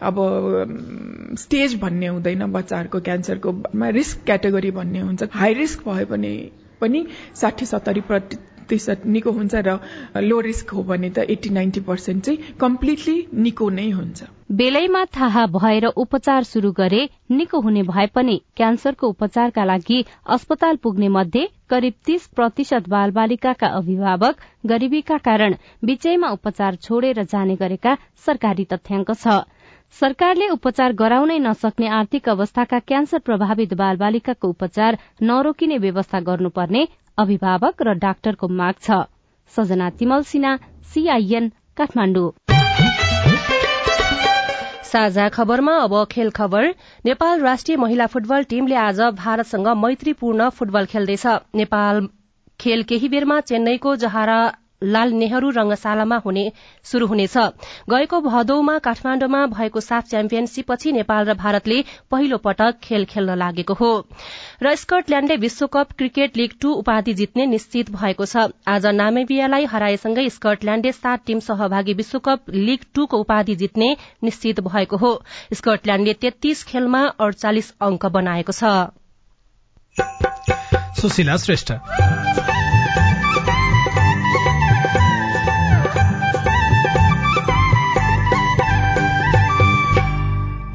अब 0.00 0.16
स्टेज 1.38 1.78
भन्ने 1.80 2.06
हुँदैन 2.06 2.46
बच्चाहरूको 2.52 3.00
क्यान्सरको 3.00 3.50
रिस्क 3.92 4.24
क्याटेगोरी 4.26 4.70
भन्ने 4.70 5.00
हुन्छ। 5.00 5.28
हाई 5.34 5.54
रिस्क 5.54 5.88
भयो 5.88 6.06
भने 6.06 6.32
पनि 6.80 7.06
साठी 7.34 7.66
सत्तरी 7.66 8.00
प्रतिशत 8.66 9.02
निको 9.06 9.30
हुन्छ 9.32 9.54
र 9.66 9.78
लो 10.22 10.40
रिस्क 10.42 10.70
हो 10.74 10.82
भने 10.82 11.10
त 11.10 11.30
एट्टी 11.30 11.50
नाइन्टी 11.50 11.80
पर्सेन्ट 11.88 12.24
चाहिँ 12.24 12.54
कम्प्लिटली 12.60 13.16
निको 13.44 13.68
नै 13.70 13.90
हुन्छ। 13.90 14.26
बेलैमा 14.52 15.04
थाहा 15.16 15.44
भएर 15.54 15.86
उपचार 15.96 16.42
शुरू 16.44 16.70
गरे 16.72 17.02
निको 17.30 17.60
हुने 17.60 17.82
भए 17.82 18.06
पनि 18.14 18.36
क्यान्सरको 18.56 19.08
उपचारका 19.08 19.64
लागि 19.64 20.04
अस्पताल 20.34 20.76
पुग्ने 20.82 21.08
मध्ये 21.16 21.48
करिब 21.70 21.94
तीस 22.06 22.26
प्रतिशत 22.36 22.88
बाल 22.88 23.10
बालिकाका 23.18 23.68
अभिभावक 23.78 24.46
गरिबीका 24.66 25.18
कारण 25.28 25.56
बीचैमा 25.84 26.30
उपचार 26.38 26.74
छोडेर 26.82 27.22
जाने 27.24 27.56
गरेका 27.56 27.96
सरकारी 28.26 28.64
तथ्याङ्क 28.72 29.10
छ। 29.14 29.42
सरकारले 29.94 30.46
उपचार 30.48 30.92
गराउनै 30.92 31.38
नसक्ने 31.38 31.86
आर्थिक 31.98 32.28
अवस्थाका 32.28 32.78
क्यान्सर 32.88 33.18
प्रभावित 33.26 33.74
बाल 33.74 33.96
बालिकाको 33.96 34.48
उपचार 34.48 34.98
नरोकिने 35.22 35.78
व्यवस्था 35.78 36.20
गर्नुपर्ने 36.26 36.82
अभिभावक 37.18 37.82
र 37.82 37.94
डाक्टरको 38.02 38.48
माग 38.56 38.74
छ। 38.80 38.98
सजना 39.54 39.88
तिमल 39.98 40.22
सिन्हा 40.30 40.52
सीआईएन 40.90 41.48
काठमाडौँ। 41.76 42.28
साझा 44.90 45.28
खबरमा 45.28 45.76
अब 45.78 45.94
खेल 46.10 46.30
खबर। 46.32 46.68
नेपाल 47.04 47.40
राष्ट्रिय 47.40 47.76
महिला 47.78 48.06
फुटबल 48.08 48.44
टीमले 48.52 48.76
आज 48.82 49.00
भारतसँग 49.16 49.68
मैत्रीपूर्ण 49.78 50.48
फुटबल 50.50 50.84
खेल्दैछ। 50.86 51.26
नेपाल 51.56 52.06
खेल 52.60 52.82
केही 52.84 53.08
बेरमा 53.08 53.40
चेन्नईको 53.48 53.96
जहारा 53.96 54.38
लाल 54.82 55.12
नेहरू 55.12 55.50
रंगशालामा 55.50 56.16
हुने 56.16 56.52
शुरू 56.84 57.06
हुनेछ। 57.06 57.36
गएको 57.90 58.20
भदौमा 58.20 58.78
काठमाण्डुमा 58.78 59.46
भएको 59.46 59.80
साफ 59.80 60.04
च्याम्पियनशीपपछि 60.04 60.92
नेपाल 60.92 61.24
र 61.24 61.34
भारतले 61.34 61.84
पहिलो 62.10 62.38
पटक 62.38 62.78
खेल 62.82 63.04
खेल्न 63.04 63.36
लागेको 63.36 63.74
हो। 63.74 64.06
र 64.62 64.74
स्कटल्याण्डले 64.74 65.36
विश्वकप 65.36 65.92
क्रिकेट 65.92 66.36
लीग 66.36 66.52
टू 66.60 66.72
उपाधि 66.72 67.14
जित्ने 67.14 67.46
निश्चित 67.46 67.90
भएको 67.90 68.24
छ। 68.24 68.36
आज 68.68 68.86
नामेबियालाई 68.86 69.64
हराएसँगै 69.64 70.28
स्कटल्याण्डले 70.28 70.92
सात 70.92 71.20
टीम 71.26 71.38
सहभागी 71.40 71.94
विश्वकप 71.94 72.50
लीग 72.50 72.80
टूको 72.94 73.16
उपाधि 73.18 73.54
जित्ने 73.54 73.96
निश्चित 74.24 74.60
भएको 74.60 74.96
हो। 74.96 75.22
स्कटल्याण्डले 75.54 76.12
तेत्तीस 76.12 76.64
खेलमा 76.64 77.02
अडचालिस 77.20 77.72
अंक 77.80 78.06
बनाएको 78.06 78.52
छ। 78.52 78.62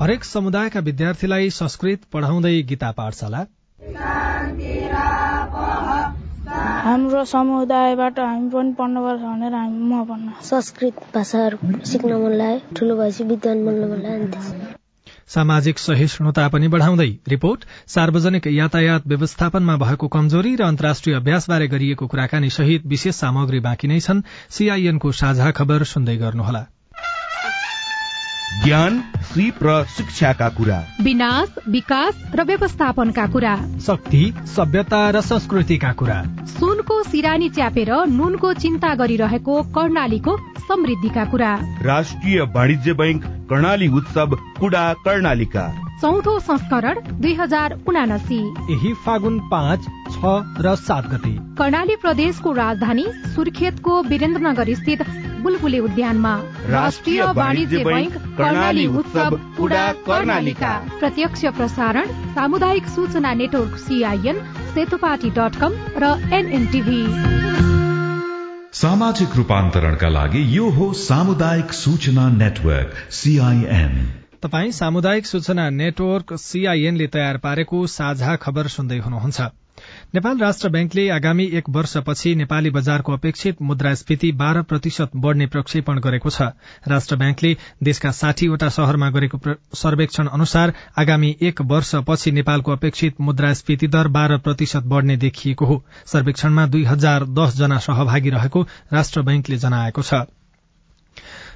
हरेक 0.01 0.24
समुदायका 0.24 0.79
विद्यार्थीलाई 0.79 1.50
संस्कृत 1.50 2.05
पढ़ाउँदै 2.13 2.62
गीता 2.70 2.89
पाठशाला। 2.91 3.41
हाम्रो 6.86 7.24
समुदायबाट 7.25 8.20
हामी 8.20 8.50
पनि 8.50 8.74
पढ्नुपर्छ 8.79 9.22
भनेर 9.22 9.53
हामी 9.53 9.84
म 9.91 10.01
पढ्न। 10.05 10.34
संस्कृत 10.41 11.05
भाषाहरू 11.15 11.86
सिक्न 11.86 12.17
मन 12.24 12.34
लाग्यो 12.34 12.75
ठुलो 12.75 12.98
भएपछि 12.98 13.24
विद्वान 13.24 13.65
बन्न 13.65 13.91
मन 13.91 14.01
लाग्यो 14.08 14.74
सामाजिक 15.27 15.79
सहिष्णुता 15.79 16.48
पनि 16.50 16.67
बढ़ाउँदै 16.67 17.10
रिपोर्ट 17.27 17.70
सार्वजनिक 17.88 18.48
यातायात 18.48 19.08
व्यवस्थापनमा 19.08 19.77
भएको 19.86 20.08
कमजोरी 20.17 20.55
र 20.55 20.70
अन्तर्राष्ट्रिय 20.72 21.15
अभ्यासबारे 21.15 21.67
गरिएको 21.77 22.08
कुराकानी 22.08 22.50
सहित 22.50 22.86
विशेष 22.88 23.15
सामग्री 23.15 23.60
बाँकी 23.62 23.88
नै 23.88 24.00
छन्। 24.01 24.27
सीआईएनको 24.50 25.12
साझा 25.24 25.51
खबर 25.51 25.84
सुन्दै 25.93 26.17
गर्नुहोला। 26.17 26.67
ज्ञान 28.63 29.03
सिप 29.17 29.63
र 29.63 29.86
शिक्षाका 29.98 30.50
कुरा। 30.50 30.84
विनाश 31.01 31.53
विकास 31.70 32.31
र 32.36 32.43
व्यवस्थापनका 32.43 33.27
कुरा। 33.27 33.55
शक्ति 33.79 34.34
सभ्यता 34.46 35.10
र 35.10 35.22
संस्कृतिका 35.22 35.91
कुरा। 35.91 36.24
सुनको 36.46 37.03
सिरानी 37.03 37.50
च्यापेर 37.50 37.91
नुनको 38.05 38.53
चिन्ता 38.53 38.96
गरिरहेको 38.96 39.62
कर्णालीको 39.63 40.38
समृद्धिका 40.38 41.25
कुरा। 41.25 41.60
राष्ट्रिय 41.81 42.41
वाणिज्य 42.41 42.93
बैंक 42.93 43.25
कर्णाली 43.25 43.88
उत्सव 43.88 44.38
कुडा 44.60 44.93
कर्णालीका। 44.93 45.90
चौथो 46.01 46.39
संस्करण 46.39 47.00
दुई 47.22 47.34
हजार 47.36 47.74
उनासी। 47.88 48.38
यही 48.70 48.93
फागुन 49.05 49.39
पाँच 49.50 49.81
छ 50.13 50.29
र 50.58 50.75
सात 50.77 51.08
गते। 51.08 51.34
कर्णाली 51.58 51.96
प्रदेशको 51.96 52.51
राजधानी 52.51 53.05
सुर्खेतको 53.36 54.01
वीरेन्द्रनगर 54.03 54.74
स्थित 54.75 55.01
बुलबुले 55.43 55.79
उद्यानमा। 55.79 56.34
राष्ट्रिय 56.70 57.22
वाणिज्य 57.38 57.84
बैंक 57.86 58.17
कर्णाली 58.38 58.86
उत्सव 59.00 59.36
पुडा 59.58 59.86
कर्णालीका। 60.08 60.74
प्रत्यक्ष 61.00 61.46
प्रसारण 61.58 62.08
सामुदायिक 62.36 62.88
सूचना 62.88 63.34
network 63.34 63.75
CIN 63.77 64.39
Setopati 64.74 65.29
dot 65.38 65.60
com 65.62 65.75
र 65.98 66.10
एनएनटिभी 66.34 67.01
सामाजिक 68.74 69.36
रूपान्तरणका 69.36 70.10
लागि 70.10 70.41
यो 70.58 70.70
हो 70.72 70.91
सामुदायिक 71.00 71.74
सूचना 71.74 72.27
नेटवर्क 72.38 72.98
सीआईएन। 73.12 73.96
तपाई 74.43 74.71
सामुदायिक 74.71 75.25
सूचना 75.25 75.69
नेटवर्क 75.69 76.33
सीआईएनले 76.41 77.07
तयार 77.07 77.38
पारेको 77.38 77.79
साझा 77.88 78.36
खबर 78.36 78.67
सुन्दै 78.67 78.98
हुनुहुन्छ। 79.00 79.41
नेपाल 80.15 80.38
राष्ट्र 80.38 80.69
ब्याङ्कले 80.69 81.03
आगामी 81.10 81.45
एक 81.60 81.69
वर्षपछि 81.69 82.33
नेपाली 82.36 82.69
बजारको 82.69 83.13
अपेक्षित 83.13 83.62
मुद्रास्फीति 83.62 84.31
बाह्र 84.31 84.62
प्रतिशत 84.63 85.12
बढ़ने 85.15 85.48
प्रक्षेपण 85.48 86.00
गरेको 86.00 86.29
छ। 86.29 86.50
राष्ट्र 86.88 87.15
ब्याङ्कले 87.15 87.55
देशका 87.83 88.12
साठीवटा 88.21 88.69
शहरमा 88.69 89.10
गरेको 89.12 89.38
सर्वेक्षण 89.75 90.33
अनुसार 90.33 90.74
आगामी 90.98 91.36
एक 91.41 91.62
वर्षपछि 91.71 92.31
नेपालको 92.31 92.71
अपेक्षित 92.71 93.21
मुद्रास्फीति 93.21 93.88
दर 93.88 94.07
बाह्र 94.17 94.38
प्रतिशत 94.41 94.83
बढ़ने 94.88 95.17
देखिएको 95.17 95.65
हो। 95.65 95.83
सर्वेक्षणमा 96.07 96.65
दुई 96.67 96.83
हजार 96.86 97.25
दस 97.39 97.57
जना 97.57 97.77
सहभागी 97.88 98.29
रहेको 98.29 98.67
राष्ट्र 98.93 99.21
ब्याङ्कले 99.21 99.57
जनाएको 99.57 100.01
छ। 100.01 100.25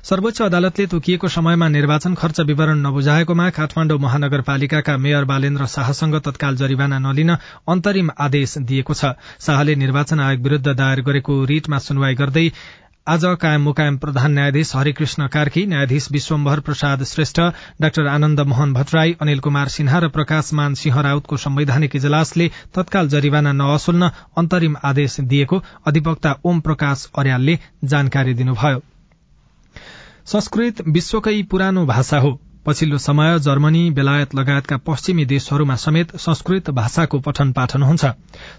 सर्वोच्च 0.05 0.41
अदालतले 0.41 0.85
तोकिएको 0.87 1.27
समयमा 1.27 1.67
निर्वाचन 1.67 2.13
खर्च 2.15 2.39
विवरण 2.41 2.79
नबुझाएकोमा 2.79 3.49
काठमाडौँ 3.51 3.97
महानगरपालिकाका 3.99 4.97
मेयर 4.97 5.25
बालेन्द्र 5.25 5.65
शाहसँग 5.67 6.15
तत्काल 6.25 6.55
जरिवाना 6.57 6.99
नलिन 7.05 7.31
अन्तरिम 7.73 8.09
आदेश 8.19 8.57
दिएको 8.61 8.93
छ। 8.93 9.17
शाहले 9.41 9.75
निर्वाचन 9.75 10.19
आयोग 10.19 10.43
विरूद्ध 10.43 10.67
दायर 10.67 11.01
गरेको 11.09 11.39
रिटमा 11.45 11.77
सुनवाई 11.87 12.15
गर्दै 12.21 12.45
आज 13.07 13.25
कायम 13.41 13.61
मुकायम 13.63 13.97
प्रधान 13.97 14.31
न्यायाधीश 14.33 14.75
हरिकृष्ण 14.75 15.27
कार्की 15.33 15.65
न्यायाधीश 15.65 16.11
विश्वम्भर 16.11 16.59
प्रसाद 16.61 17.03
श्रेष्ठ 17.07 17.41
डाक्टर 17.81 18.07
आनन्द 18.07 18.39
मोहन 18.53 18.73
भट्टराई 18.73 19.17
अनिल 19.21 19.39
कुमार 19.41 19.67
सिन्हा 19.73 19.99
र 19.99 20.13
प्रकाशमान 20.13 20.73
सिंह 20.79 21.01
राउतको 21.01 21.37
संवैधानिक 21.43 21.95
इजलासले 21.95 22.51
तत्काल 22.75 23.09
जरिवाना 23.09 23.59
नअसुल्न 23.59 24.15
अन्तरिम 24.37 24.75
आदेश 24.85 25.19
दिएको 25.31 25.63
अधिवक्ता 25.87 26.39
ओम 26.43 26.59
प्रकाश 26.67 27.11
अर्यालले 27.17 27.59
जानकारी 27.85 28.33
दिनुभयो। 28.35 28.81
संस्कृत 30.27 30.81
विश्वकै 30.87 31.41
पुरानो 31.43 31.85
भाषा 31.85 32.19
हो। 32.19 32.39
पछिल्लो 32.65 32.97
समय 32.97 33.37
जर्मनी 33.39 33.89
बेलायत 33.91 34.33
लगायतका 34.35 34.77
पश्चिमी 34.77 35.25
देशहरूमा 35.25 35.75
समेत 35.75 36.15
संस्कृत 36.17 36.69
भाषाको 36.69 37.19
पठन 37.19 37.51
पाठन 37.51 37.83
हुन्छ। 37.83 38.05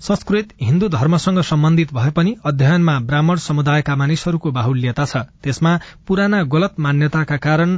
संस्कृत 0.01 0.53
हिन्दू 0.63 0.89
धर्मसँग 0.89 1.41
सम्बन्धित 1.43 1.95
भए 1.95 2.11
पनि 2.11 2.37
अध्ययनमा 2.45 2.99
ब्राह्मण 3.01 3.37
समुदायका 3.37 3.97
मानिसहरूको 3.97 4.51
बाहुल्यता 4.53 5.05
छ। 5.05 5.27
त्यसमा 5.43 5.79
पुराना 6.07 6.43
गलत 6.47 6.79
मान्यताका 6.79 7.37
कारण 7.37 7.77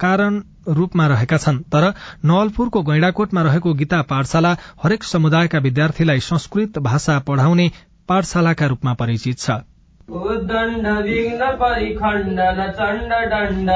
कारण 0.00 0.40
रूपमा 0.68 1.06
रहेका 1.06 1.36
छन्। 1.38 1.64
तर 1.72 1.92
नवलपुरको 2.24 2.82
गैंडाकोटमा 2.82 3.42
रहेको 3.42 3.74
गीता 3.74 4.02
पाठशाला 4.02 4.56
हरेक 4.82 5.04
समुदायका 5.04 5.58
विद्यार्थीलाई 5.58 6.20
संस्कृत 6.22 6.78
भाषा 6.78 7.18
पढ़ाउने 7.18 7.70
पाठशालाका 8.08 8.66
रूपमा 8.66 8.94
परिचित 8.94 9.38
छ। 9.38 9.64
उद्दण्ड 10.08 10.86
विघ्न 11.04 11.50
परिखण्डन 11.60 12.58
चण्ड 12.76 13.12
दण्ड 13.30 13.70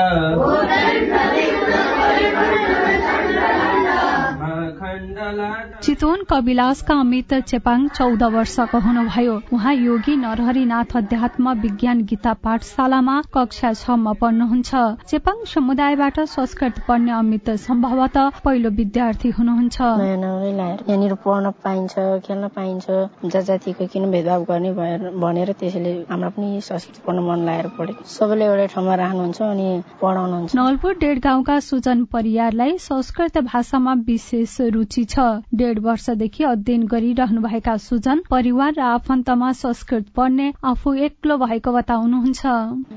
चितवन 4.78 6.23
कविलासका 6.30 6.94
अमित 7.00 7.32
चेपाङ 7.50 7.87
चौध 7.88 8.23
वर्षको 8.35 8.78
हुनुभयो। 8.80 9.35
उहाँ 9.52 9.75
योगी 9.75 10.14
नरहरिनाथ 10.16 10.97
अध्यात्म 10.97 11.52
विज्ञान 11.61 12.02
गीता 12.06 12.32
पाठशालामा 12.44 13.16
कक्षा 13.35 13.73
छमा 13.75 14.12
पढ्नुहुन्छ। 14.20 14.70
चेपाङ 15.11 15.37
समुदायबाट 15.52 16.20
संस्कृत 16.28 16.78
पढ्ने 16.88 17.12
अमित 17.12 17.50
सम्भवत 17.58 18.17
पहिलो 18.45 18.71
विद्यार्थी 18.78 19.30
हुनुहुन्छ। 19.38 19.80
यहाँनिर 19.80 21.14
पढ्न 21.26 21.50
पाइन्छ 21.64 21.95
खेल्न 22.26 22.49
पाइन्छ 22.56 22.86
जात 23.25 23.45
जातिको 23.45 23.86
किन 23.93 24.10
भेदभाव 24.10 24.45
गर्ने 24.50 24.73
भनेर 25.19 25.52
त्यसैले 25.58 25.93
हामीलाई 26.10 26.30
पनि 26.30 26.60
संस्कृत 26.62 27.02
पढ्न 27.06 27.19
मन 27.28 27.45
लागेर 27.47 27.67
पढेको 27.78 28.04
सबैले 28.06 28.45
एउटै 28.45 28.67
ठाउँमा 28.75 28.95
राख्नुहुन्छ 29.02 29.43
अनि 29.43 29.69
पढाउनुहुन्छ। 30.02 30.54
नवलपुर 30.56 30.93
डेढ 31.00 31.19
गाउँका 31.19 31.58
सुजन 31.69 32.04
परियारलाई 32.14 32.78
संस्कृत 32.78 33.38
भाषामा 33.50 33.93
विशेष 34.06 34.56
रुचि 34.71 35.04
छ। 35.04 35.19
डेढ 35.54 35.78
वर्षदेखि 35.81 36.45
अध्ययन 36.45 36.87
गरिरहनुभएका 36.87 37.76
सुजन 37.78 38.23
परिवार 38.31 38.73
र 38.75 38.81
आफन्तमा 38.83 39.50
संस्कृत 39.54 40.07
पढ्ने 40.17 40.52
आफू 40.65 40.95
एक्लो 41.07 41.37
भएको 41.39 41.73
बताउनुहुन्छ। 41.73 42.47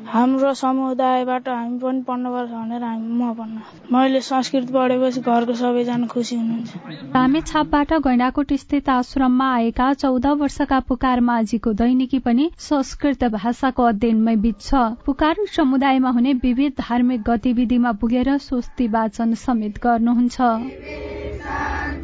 हाम्रो 0.07 0.53
समुदायबाट 0.53 1.47
हामी 1.49 1.77
पनि 1.79 2.01
पढ्नुपर्छ 2.07 2.51
भनेर 2.51 2.83
हामी 2.83 3.13
म 3.13 3.33
पढ्न। 3.33 3.61
मैले 3.91 4.21
संस्कृत 4.21 4.71
पढेपछि 4.71 5.21
घरको 5.21 5.53
सबैजना 5.53 6.07
खुसी 6.07 6.35
हुनुहुन्छ। 6.35 7.13
रामे 7.15 7.41
छापबाट 7.43 7.93
गैंडाकोट 8.01 8.53
स्थित 8.59 8.89
आश्रममा 8.91 9.51
आएका 9.53 9.91
चौध 9.95 10.25
वर्षका 10.41 10.79
पुकार 10.87 11.19
माझीको 11.21 11.73
दैनिकी 11.75 12.19
पनि 12.21 12.49
संस्कृत 12.59 13.23
भाषाको 13.31 13.83
अध्ययनमै 13.85 14.35
बित्छ 14.41 14.69
पुकार 15.05 15.45
समुदायमा 15.55 16.09
हुने 16.11 16.33
विविध 16.43 16.73
धार्मिक 16.79 17.21
गतिविधिमा 17.21 17.91
पुगेर 18.01 18.37
स्वस्ति 18.39 18.87
वाचन 18.89 19.33
समेत 19.37 19.79
गर्नुहुन्छ। 19.83 21.20
Amen. 21.61 22.00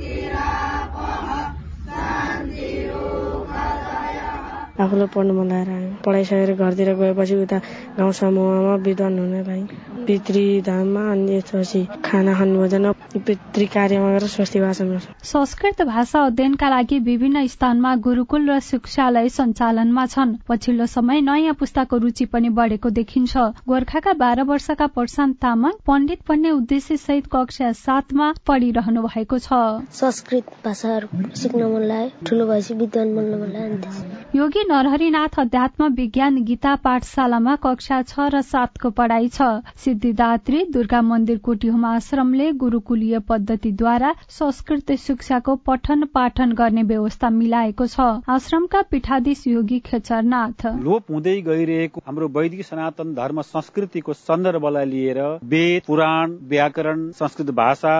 आफूलाई 4.80 5.08
पढ्नु 5.16 5.34
मन 5.34 5.48
लागेर 5.50 5.70
आयो। 5.74 5.90
पढाइसकेर 6.06 6.54
घरतिर 6.54 6.94
गएपछि 6.96 7.36
उता 7.44 7.58
गाउँ 7.98 8.12
समूहमा 8.14 8.76
विद्वान 8.86 9.18
हुनलाई 9.20 9.62
पितृ 10.08 10.62
धाममा 10.68 11.02
अनि 11.12 11.26
त्यसपछि 11.28 11.82
खाना 12.06 12.34
खानु 12.38 12.56
भोजन 12.58 12.92
पितृ 13.26 13.66
कार्यमा 13.74 14.10
गएर 14.12 14.28
स्वस्ति 14.28 14.60
वाचन 14.60 14.90
गर्छ। 14.92 15.08
संस्कृत 15.28 15.82
भाषा 15.88 16.26
अध्ययनका 16.26 16.70
लागि 16.70 17.00
विभिन्न 17.10 17.46
स्थानमा 17.48 17.96
गुरूकुल 18.06 18.50
र 18.50 18.60
शिक्षालय 18.60 19.30
सञ्चालनमा 19.30 20.06
छन्। 20.06 20.36
पछिल्लो 20.48 20.86
समय 20.88 21.22
नयाँ 21.22 21.54
पुस्ताको 21.60 21.98
रुचि 21.98 22.26
पनि 22.34 22.50
बढेको 22.50 22.90
देखिन्छ। 23.00 23.38
गोर्खाका 23.68 24.14
बाह्र 24.14 24.44
वर्षका 24.52 24.88
प्रशान्त 24.88 25.38
तामाङ 25.42 25.74
पण्डित 25.88 26.22
पढ्ने 26.28 26.52
उद्देश्य 26.52 26.98
सहित 26.98 27.26
कक्षा 27.34 27.72
सातमा 27.76 28.34
पढिरहनु 28.48 29.02
भएको 29.04 29.38
छ। 29.40 29.50
संस्कृत 29.92 30.46
भाषाहरू 30.66 31.08
सिक्न 31.36 31.72
मन 31.74 31.84
लाग्यो। 31.88 32.26
ठुलो 32.28 32.46
भएपछि 32.48 32.74
विद्वान 32.74 33.16
बन्न 33.16 33.42
मन 33.42 33.52
लाग्यो। 33.56 34.40
योगी 34.40 34.64
नरहरिनाथ 34.68 35.40
अध्यात्म 35.40 35.86
विज्ञान 35.96 36.38
गीता 36.44 36.74
पाठशालामा 36.84 37.54
कक्षा 37.64 38.02
छ 38.04 38.24
र 38.32 38.40
सातको 38.44 38.90
पढ़ाई 38.92 39.28
छ। 39.30 39.64
सिद्धिदात्री 39.80 40.64
दुर्गा 40.76 41.02
मन्दिर 41.02 41.38
कोटीहोमा 41.40 41.92
आश्रमले 41.96 42.48
गुरूकुलीय 42.60 43.20
पद्धतिद्वारा 43.30 44.12
संस्कृत 44.30 44.92
शिक्षाको 45.00 45.56
पठन 45.68 46.04
पाठन 46.14 46.52
गर्ने 46.54 46.84
व्यवस्था 46.84 47.30
मिलाएको 47.30 47.88
छ। 47.88 48.08
आश्रमका 48.28 48.82
पीठाधीश 48.92 49.46
योगी 49.48 49.80
खेचरनाथ। 49.88 50.66
लोप 50.84 51.12
हुँदै 51.12 51.38
गइरहेको 51.48 52.04
हाम्रो 52.04 52.28
वैदिक 52.36 52.66
सनातन 52.66 53.16
धर्म 53.16 53.42
संस्कृतिको 53.48 54.14
सन्दर्भलाई 54.16 54.86
लिएर 54.86 55.22
वेद 55.48 55.88
पुराण 55.88 56.36
व्याकरण 56.52 57.08
संस्कृत 57.16 57.56
भाषा 57.62 57.96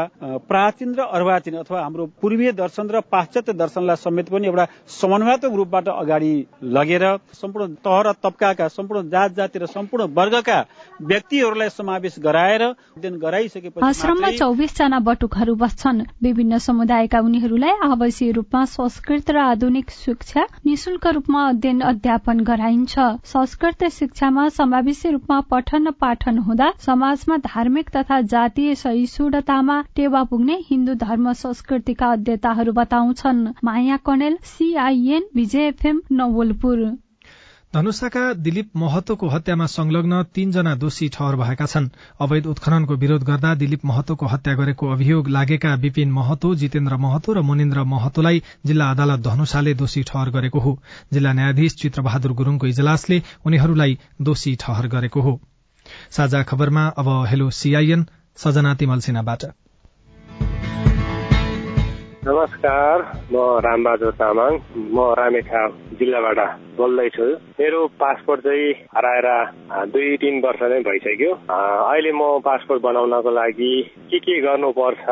प्राचीन 0.52 0.94
र 1.00 1.08
अर्वाचीन 1.14 1.58
अथवा 1.64 1.82
हाम्रो 1.82 2.12
पूर्वीय 2.20 2.52
दर्शन 2.60 2.92
र 2.92 3.06
पाश्चात्य 3.08 3.54
दर्शनलाई 3.56 4.04
समेत 4.04 4.36
पनि 4.36 4.48
एउटा 4.48 4.68
समन्वयात्मक 5.00 5.56
रूपबाट 5.56 5.88
अगाडि 5.96 6.36
लगेर 6.62 7.06
सम्पूर्ण 7.34 7.74
तह 7.86 8.02
र 8.02 8.12
तब्काका 8.24 8.68
सम्पूर्ण 8.68 9.10
जात 9.10 9.36
जाति 9.36 9.60
र 9.60 9.66
सम्पूर्ण 9.68 10.06
वर्गका 10.14 10.60
व्यक्तिहरूलाई 11.02 11.70
समावेश 11.70 12.16
गराएर 12.20 12.64
अध्ययन 12.64 13.18
गराइसकेपछि 13.20 13.86
आश्रममा 13.86 14.32
चौबिस 14.32 14.78
जना 14.78 15.00
बटुकहरू 15.00 15.56
बस्छन्। 15.56 16.02
विभिन्न 16.24 16.58
समुदायका 16.60 17.20
उनीहरूलाई 17.20 17.74
आवासीय 17.84 18.32
रूपमा 18.32 18.64
संस्कृत 18.68 19.30
र 19.32 19.38
आधुनिक 19.40 19.92
शिक्षा 19.92 20.46
निशुल्क 20.66 21.08
रूपमा 21.08 21.48
अध्ययन 21.50 21.82
अध्यापन 21.84 22.40
गराइन्छ। 22.44 22.96
संस्कृत 23.26 23.84
शिक्षामा 23.92 24.48
समावेशी 24.50 25.12
रूपमा 25.12 25.40
पठन 25.52 25.92
पाठन 26.02 26.38
हुँदा 26.38 26.72
समाजमा 26.80 27.38
धार्मिक 27.46 27.90
तथा 27.96 28.20
जातीय 28.34 28.76
सहिष्णुतामा 28.76 29.82
टेवा 29.96 30.24
पुग्ने 30.24 30.56
हिन्दू 30.70 30.94
धर्म 30.98 31.32
संस्कृतिका 31.36 32.12
अध्येताहरू 32.12 32.72
बताउँछन्। 32.74 33.48
माया 33.64 33.98
कणेल 34.06 34.38
सीआईएन 34.44 35.24
विजय 35.36 35.68
एफएम 35.68 36.02
नवलपुर 36.48 36.98
धनुषाका 37.74 38.22
दिलीप 38.34 38.70
महतोको 38.76 39.28
हत्यामा 39.28 39.66
संलग्न 39.68 40.22
तीनजना 40.36 40.76
दोषी 40.76 41.08
ठहर 41.10 41.36
भएका 41.36 41.66
छन्। 41.66 41.90
अवैध 42.22 42.46
उत्खननको 42.48 42.96
विरोध 42.96 43.24
गर्दा 43.24 43.54
दिलीप 43.56 43.86
महतोको 43.86 44.26
हत्या 44.26 44.54
गरेको 44.56 44.92
अभियोग 44.92 45.28
लागेका 45.28 45.74
विपिन 45.76 46.12
महतो 46.12 46.54
जितेन्द्र 46.56 46.98
महतो 46.98 47.34
र 47.34 47.42
मुनिन्द्र 47.44 47.84
महतोलाई 47.84 48.42
जिल्ला 48.66 48.90
अदालत 48.92 49.20
धनुषाले 49.28 49.74
दोषी 49.74 50.04
ठहर 50.08 50.30
गरेको 50.32 50.60
हो। 50.60 50.78
जिल्ला 51.14 51.34
न्यायाधीश 51.34 51.76
चित्रबहादुर 51.76 52.34
गुरूङको 52.34 52.68
इजलासले 52.68 53.22
उनीहरूलाई 53.46 54.00
दोषी 54.22 54.56
ठहर 54.56 54.88
गरेको 54.88 55.22
हो। 55.22 55.40
साझा 56.12 56.44
खबरमा 56.44 56.88
अब 56.98 57.08
हेलो 57.28 57.50
सीआईएन 57.52 58.06
सजना 58.38 58.74
तिमल 58.76 59.00
नमस्कार 62.28 63.02
म 63.32 63.42
रामबहादुर 63.64 64.12
तामाङ 64.20 64.54
म 64.96 65.04
रामेछा 65.18 65.60
जिल्लाबाट 66.00 66.40
बोल्दैछु। 66.78 67.28
मेरो 67.60 67.80
पासपोर्ट 68.02 68.42
चाहिँ 68.44 68.74
हराएर 68.96 69.28
दुई 69.94 70.18
तिन 70.24 70.42
वर्ष 70.46 70.62
नै 70.72 70.80
भइसक्यो। 70.88 71.32
अहिले 71.48 72.12
म 72.12 72.22
पासपोर्ट 72.48 72.82
बनाउनको 72.84 73.32
लागि 73.32 73.72
के 74.12 74.20
के 74.20 74.36
गर्नुपर्छ? 74.44 75.06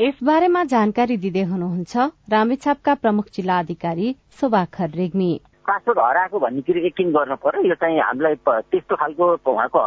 यस 0.00 0.16
बारेमा 0.24 0.64
जानकारी 0.72 1.16
दिँदै 1.26 1.44
हुनुहुन्छ 1.52 1.92
रामेछापका 2.32 2.94
प्रमुख 3.04 3.26
जिल्ला 3.36 3.58
अधिकारी 3.58 4.08
शोभाखर 4.40 4.88
रेग्मी। 4.96 5.30
पासपोर्ट 5.68 5.98
हराएको 5.98 6.36
भन्ने 6.40 6.60
कुरो 6.64 6.88
किन 6.96 7.12
गर्नु 7.12 7.36
पर्यो? 7.44 7.68
यो 7.68 7.74
चाहिँ 7.84 8.00
हामीलाई 8.00 8.34
त्यस्तो 8.72 8.94
खालको 8.96 9.24
उहाँको 9.44 9.78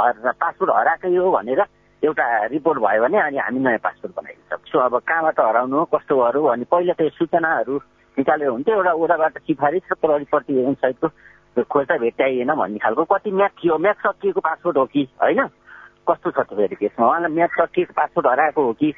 पासपोर्ट 0.45 0.71
हराएकै 0.77 1.15
हो 1.17 1.32
भनेर 1.34 1.62
एउटा 2.03 2.25
रिपोर्ट 2.55 2.79
भयो 2.79 3.01
भने 3.03 3.17
अनि 3.19 3.38
हामी 3.38 3.59
नयाँ 3.59 3.83
पासपोर्ट 3.83 4.13
बनाइदिन 4.15 4.45
सक्छौँ। 4.51 4.81
अब 4.81 4.95
कहाँबाट 5.03 5.39
हराउनु 5.39 5.83
कस्तोहरू 5.93 6.43
अनि 6.53 6.65
पहिला 6.71 6.93
त 6.95 7.12
सूचनाहरू 7.19 7.75
निकालेर 8.17 8.47
हुन्थ्यो 8.49 8.75
एउटा 8.75 8.91
उताबाट 9.03 9.38
सिफारिस 9.47 9.83
र 9.91 9.95
प्रहरीपट्टि 9.99 10.53
वेबसाइटको 10.53 11.07
खोज्दा 11.59 11.95
भेट्टाइएन 11.99 12.51
भन्ने 12.55 12.79
खालको। 12.79 13.03
कति 13.03 13.31
म्याच 13.31 13.51
थियो 13.59 13.77
म्याच 13.83 13.97
सकिएको 13.99 14.39
पासपोर्ट 14.39 14.77
हो 14.77 14.85
कि? 14.85 15.03
होइन? 15.21 15.41
कस्तो 16.07 16.31
छ 16.31 16.39
फेरि 16.55 16.75
केसमा 16.75 17.07
उहाँलाई 17.07 17.31
म्याच 17.35 17.51
सकिएको 17.59 17.93
पासपोर्ट 17.99 18.27
हराएको 18.27 18.63
हो 18.63 18.73
कि? 18.79 18.89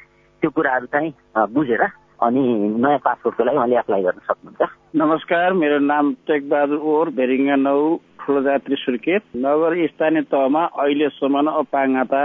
त्यो 0.42 0.50
कुराहरू 0.50 0.86
चाहिँ 0.94 1.10
बुझेर 1.54 1.82
अनि 2.22 2.42
नयाँ 2.82 2.98
पासपोर्टको 3.02 3.44
लागि 3.44 3.56
उहाँले 3.56 3.76
एप्लाई 3.78 4.02
गर्न 4.02 4.20
सक्नुहुन्छ। 4.30 4.62
नमस्कार 4.94 5.52
मेरो 5.58 5.78
नाम 5.90 6.12
टेकबहादुर 6.26 6.78
ओर 6.78 7.10
भेरिङ्गा 7.18 7.56
नौ 7.66 7.78
ठुलोजात्री 8.22 8.76
सुर्खेत। 8.78 9.22
नगर 9.36 9.74
स्थानीय 9.90 10.22
तहमा 10.30 10.62
अहिलेसम्म 10.78 11.50
अपाङ्गता 11.50 12.22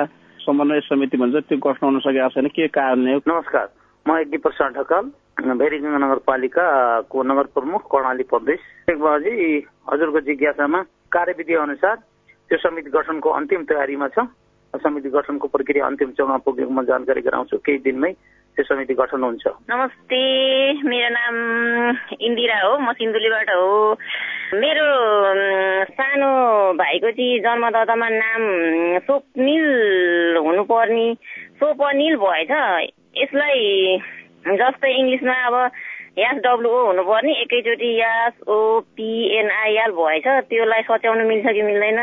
समन्वय 0.47 0.79
समिति 0.87 1.17
भन्छ 1.17 1.35
त्यो 1.43 1.57
गठन 1.59 1.85
हुन 1.85 1.99
सकेको 1.99 2.29
छैन। 2.31 2.47
के 2.47 2.67
कारणले 2.71 3.15
नमस्कार। 3.27 3.67
म 4.05 4.17
यज्ञ 4.17 4.37
प्रसाद 4.39 4.71
ढकाल 4.79 5.05
भेरीगङ्गा 5.59 5.99
नगरपालिकाको 5.99 7.23
नगर 7.23 7.45
प्रमुख 7.55 7.81
कर्णाली 7.91 8.23
प्रदेश। 8.31 8.59
टेकबाजी 8.87 9.33
हजुरको 9.91 10.19
जिज्ञासामा 10.23 10.79
कार्यविधि 11.11 11.53
अनुसार 11.67 11.95
त्यो 12.47 12.57
समिति 12.63 12.89
गठनको 12.95 13.29
अन्तिम 13.29 13.63
तयारीमा 13.67 14.07
छ। 14.15 14.19
समिति 14.73 15.09
गठनको 15.09 15.47
प्रक्रिया 15.47 15.85
अन्तिम 15.85 16.09
चरणमा 16.15 16.37
पुगेको 16.47 16.71
म 16.71 16.83
जानकारी 16.87 17.21
गराउँछु। 17.27 17.57
केही 17.59 17.77
दिनमै 17.83 18.11
त्यो 18.57 18.65
समिति 18.65 18.93
गठन 18.97 19.21
हुन्छ 19.23 19.45
नमस्ते 19.69 20.19
मेरो 20.89 21.09
नाम 21.13 21.35
इन्दिरा 22.25 22.57
हो 22.57 22.77
म 22.81 22.89
सिन्धुलीबाट 22.97 23.49
हो। 23.53 23.69
मेरो 24.57 24.87
सानो 25.93 26.29
भाइको 26.73 27.11
चाहिँ 27.13 27.39
जन्मदातामा 27.45 28.07
नाम 28.09 28.41
स्वप्निल 29.05 29.65
हुनुपर्ने। 30.41 31.07
सोपनिल 31.61 32.15
भएछ 32.17 32.51
यसलाई 33.21 33.61
जस्तै 34.57 34.89
इङ्ग्लिसमा 34.89 35.37
अब 35.47 35.55
यास 36.17 36.37
डब्लुओ 36.41 36.79
हुनुपर्ने 36.85 37.33
एकैचोटि 37.45 37.89
यास 38.01 38.33
ओपिएनआइएल 38.41 39.91
भएछ 40.01 40.27
त्यसलाई 40.49 40.81
सच्याउनु 40.89 41.23
मिल्छ 41.29 41.45
कि 41.45 41.61
मिल्दैन। 41.61 41.99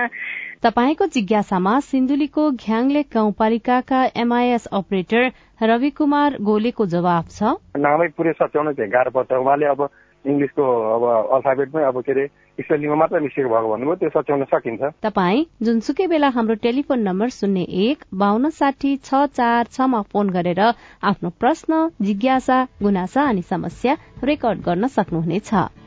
तपाईँको 0.64 1.06
जिज्ञासामा 1.14 1.72
सिन्धुलीको 1.84 2.42
घ्याङले 2.50 3.00
गाउँपालिकाका 3.14 3.98
एमआइएस 4.16 4.66
अपरेटर 4.72 5.24
रवि 5.60 5.90
कुमार 5.98 6.36
गोलेको 6.40 6.86
जवाब 6.94 7.24
छ। 7.28 7.52
नामै 7.76 8.06
पुरै 8.16 8.32
सच्याउन 8.32 8.72
चाहिँ 8.72 8.90
गाह्रो 8.94 9.10
पर्छ। 9.12 9.32
उहाँले 9.44 9.66
अब 9.68 9.80
इङ्ग्लिसको 10.24 10.64
अब 10.94 11.04
अल्फाबेटमै 11.36 11.84
अब 11.84 12.00
के 12.00 12.12
अरे 12.12 12.24
स्पेलिङमा 12.64 12.96
मात्र 12.96 13.20
मिस्टेक 13.20 13.46
भएको 13.52 13.68
भन्नुभयो 13.74 13.96
त्यो 14.00 14.10
सच्याउन 14.16 14.44
सकिन्छ। 14.54 14.82
तपाईँ 15.04 15.44
जुनसुकै 15.60 16.06
बेला 16.08 16.32
हाम्रो 16.32 16.56
टेलिफोन 16.64 17.00
नम्बर 17.12 17.28
शून्य 17.36 17.68
एक 17.84 18.08
बान्न 18.16 18.56
साठी 18.56 18.96
छ 19.04 19.28
चार 19.36 19.68
छमा 19.68 20.02
फोन 20.08 20.32
गरेर 20.32 20.64
आफ्नो 21.12 21.36
प्रश्न 21.36 21.86
जिज्ञासा 22.00 22.58
गुनासा 22.82 23.28
अनि 23.28 23.42
समस्या 23.52 24.00
रेकर्ड 24.24 24.64
गर्न 24.64 24.86
सक्नुहुनेछ। 24.96 25.83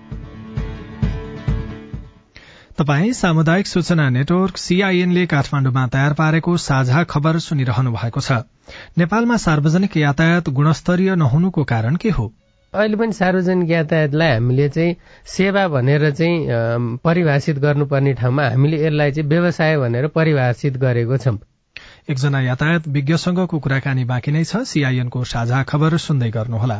तपाई 2.78 3.14
सामुदायिक 3.14 3.68
सूचना 3.68 4.04
नेटवर्क 4.10 4.58
सीआईएनले 4.58 5.26
काठमाण्डुमा 5.26 5.86
तयार 5.94 6.14
पारेको 6.14 6.58
साझा 6.58 7.04
खबर 7.04 7.38
सुनिरहनु 7.42 7.92
भएको 7.92 8.22
छ। 8.22 8.32
नेपालमा 8.98 9.38
सार्वजनिक 9.38 9.98
यातायात 9.98 10.50
गुणस्तरीय 10.54 11.16
नहुनुको 11.16 11.64
कारण 11.64 11.96
के 11.96 12.10
हो? 12.10 12.26
अहिले 12.74 12.96
पनि 12.96 13.14
सार्वजनिक 13.18 13.70
यातायातलाई 13.72 14.32
हामीले 14.32 14.68
चाहिँ 14.70 14.96
सेवा 15.26 15.68
भनेर 15.68 16.10
चाहिँ 16.12 17.00
परिभाषित 17.02 17.60
गर्नुपर्ने 17.66 18.14
ठाउँमा 18.14 18.46
हामीले 18.50 18.78
यसलाई 18.86 19.12
चाहिँ 19.12 19.30
व्यवसाय 19.30 19.78
भनेर 19.78 20.08
परिभाषित 20.14 20.78
गरेको 20.78 21.18
छौँ। 21.18 21.38
एकजना 22.10 22.42
यातायात 22.42 22.88
विज्ञसँगको 22.94 23.60
कुराकानी 23.60 24.04
बाँकी 24.06 24.32
नै 24.32 24.44
छ। 24.44 24.62
सीआईएनको 24.70 25.24
साझा 25.34 25.64
खबर 25.64 25.98
सुन्दै 25.98 26.30
गर्नुहोला। 26.30 26.80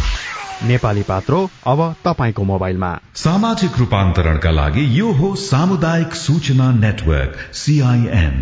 नेपाली 0.63 1.03
पात्रो 1.03 1.39
अब 1.67 1.79
तपाईँको 2.05 2.43
मोबाइलमा। 2.43 2.91
सामाजिक 3.15 3.77
रूपान्तरणका 3.79 4.51
लागि 4.51 4.83
यो 4.99 5.11
हो 5.11 5.35
सामुदायिक 5.35 6.13
सूचना 6.15 6.71
नेटवर्क 6.71 7.33
सीआईएन 7.53 8.35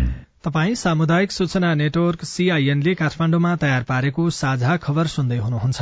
तपाई 0.44 0.74
सामुदायिक 0.74 1.32
सूचना 1.32 1.74
नेटवर्क 1.74 2.24
सीआईएनले 2.24 2.94
काठमाण्डुमा 2.94 3.54
तयार 3.56 3.82
पारेको 3.82 4.28
साझा 4.30 4.76
खबर 4.76 5.06
सुन्दै 5.06 5.38
हुनुहुन्छ। 5.38 5.80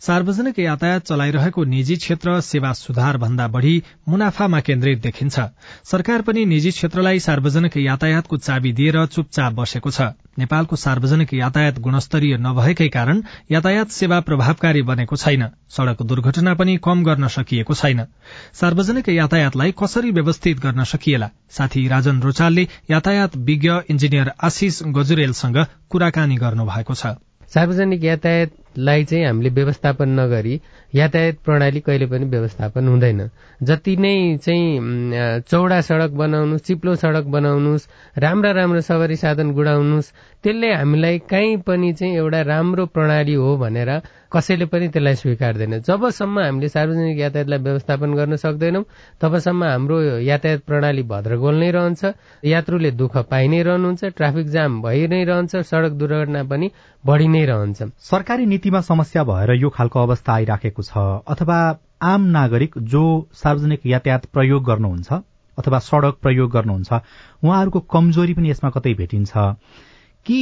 सार्वजनिक 0.00 0.58
यातायात 0.58 1.00
चलाइरहेको 1.00 1.64
निजी 1.64 1.96
क्षेत्र 1.96 2.40
सेवा 2.40 2.72
सुधार 2.72 3.16
भन्दा 3.16 3.46
बढ़ी 3.48 3.82
मुनाफामा 4.08 4.60
केन्द्रित 4.60 5.00
देखिन्छ। 5.02 5.40
सरकार 5.84 6.22
पनि 6.22 6.44
निजी 6.44 6.70
क्षेत्रलाई 6.70 7.18
सार्वजनिक 7.18 7.76
यातायातको 7.76 8.36
चाबी 8.36 8.72
दिएर 8.72 9.06
चुपचाप 9.06 9.52
बसेको 9.52 9.90
छ। 9.90 10.00
नेपालको 10.38 10.76
सार्वजनिक 10.76 11.34
यातायात 11.34 11.78
गुणस्तरीय 11.78 12.36
नभएकै 12.36 12.88
कारण 12.88 13.22
यातायात 13.50 13.88
सेवा 13.88 14.20
प्रभावकारी 14.20 14.82
बनेको 14.82 15.16
छैन। 15.16 15.44
सड़क 15.70 16.02
दुर्घटना 16.02 16.54
पनि 16.54 16.76
कम 16.76 17.04
गर्न 17.04 17.28
सकिएको 17.28 17.74
छैन। 17.74 18.04
सार्वजनिक 18.52 19.08
यातायातलाई 19.08 19.74
कसरी 19.80 20.10
व्यवस्थित 20.10 20.60
गर्न 20.60 20.84
सकिएला? 20.84 21.30
साथी 21.50 21.88
राजन 21.88 22.20
रोचालले 22.20 22.68
यातायात 22.90 23.36
विज्ञ 23.36 23.72
इन्जिनियर 23.90 24.32
आशिष 24.42 24.82
गजुरेलसँग 24.86 25.64
कुराकानी 25.90 26.36
गर्नु 26.36 26.64
भएको 26.64 26.94
छ। 26.94 27.16
सार्वजनिक 27.46 28.04
यातायातलाई 28.76 29.04
चाहिँ 29.04 29.24
हामीले 29.26 29.50
व्यवस्थापन 29.50 30.08
नगरी 30.20 30.60
यातायात 30.96 31.36
प्रणाली 31.44 31.80
कहिले 31.80 32.06
पनि 32.06 32.24
व्यवस्थापन 32.24 32.88
हुँदैन। 32.88 33.20
जति 33.62 33.96
नै 33.96 34.16
चाहिँ 34.44 35.42
चौडा 35.50 35.80
सड़क 35.80 36.10
बनाउनुहोस् 36.16 36.66
चिप्लो 36.66 36.94
सड़क 36.96 37.24
बनाउनुहोस् 37.36 37.88
राम्रा 38.18 38.50
राम्रो 38.58 38.80
सवारी 38.80 39.16
साधन 39.16 39.52
गुडाउनुहोस् 39.52 40.12
त्यसले 40.44 40.72
हामीलाई 40.72 41.18
काहीँ 41.30 41.56
पनि 41.66 41.92
चाहिँ 41.92 42.16
एउटा 42.16 42.40
राम्रो 42.42 42.86
प्रणाली 42.86 43.34
हो 43.34 43.56
भनेर 43.58 43.90
कसैले 44.32 44.66
पनि 44.72 44.88
त्यसलाई 44.88 45.14
स्वीकार्दैन। 45.14 45.78
जबसम्म 45.80 46.40
हामीले 46.40 46.68
सार्वजनिक 46.68 47.18
यातायातलाई 47.18 47.58
व्यवस्थापन 47.58 48.14
गर्न 48.14 48.36
सक्दैनौँ 48.36 48.84
तबसम्म 49.20 49.64
हाम्रो 49.64 50.00
यातायात 50.22 50.60
प्रणाली 50.66 51.02
भद्रगोल 51.02 51.56
नै 51.56 51.70
रहन्छ 51.70 52.04
यात्रुले 52.44 52.90
दुःख 53.00 53.16
पाइ 53.30 53.48
नै 53.48 53.62
रहनुहुन्छ 53.62 54.04
ट्राफिक 54.16 54.46
जाम 54.54 54.82
भइ 54.82 55.06
नै 55.06 55.22
रहन्छ 55.24 55.56
सड़क 55.66 55.92
दुर्घटना 55.92 56.42
पनि 56.44 56.70
बढ़ी 57.04 57.28
नै 57.28 57.44
रहन्छ। 57.46 57.82
सरकारी 58.02 58.46
नीतिमा 58.46 58.80
समस्या 58.82 59.24
भएर 59.24 59.50
यो 59.62 59.68
खालको 59.70 59.98
अवस्था 60.00 60.32
आइराखेको 60.32 60.82
छ 60.86 61.04
अथवा 61.28 61.58
आम 62.02 62.22
नागरिक 62.30 62.78
जो 62.92 63.02
सार्वजनिक 63.34 63.86
यातायात 63.86 64.26
प्रयोग 64.32 64.64
गर्नुहुन्छ 64.64 65.12
अथवा 65.58 65.78
सड़क 65.78 66.18
प्रयोग 66.22 66.50
गर्नुहुन्छ 66.50 66.92
उहाँहरूको 67.44 67.80
कमजोरी 67.94 68.34
पनि 68.34 68.50
यसमा 68.50 68.70
कतै 68.70 68.94
भेटिन्छ। 68.94 69.32
कि 70.26 70.40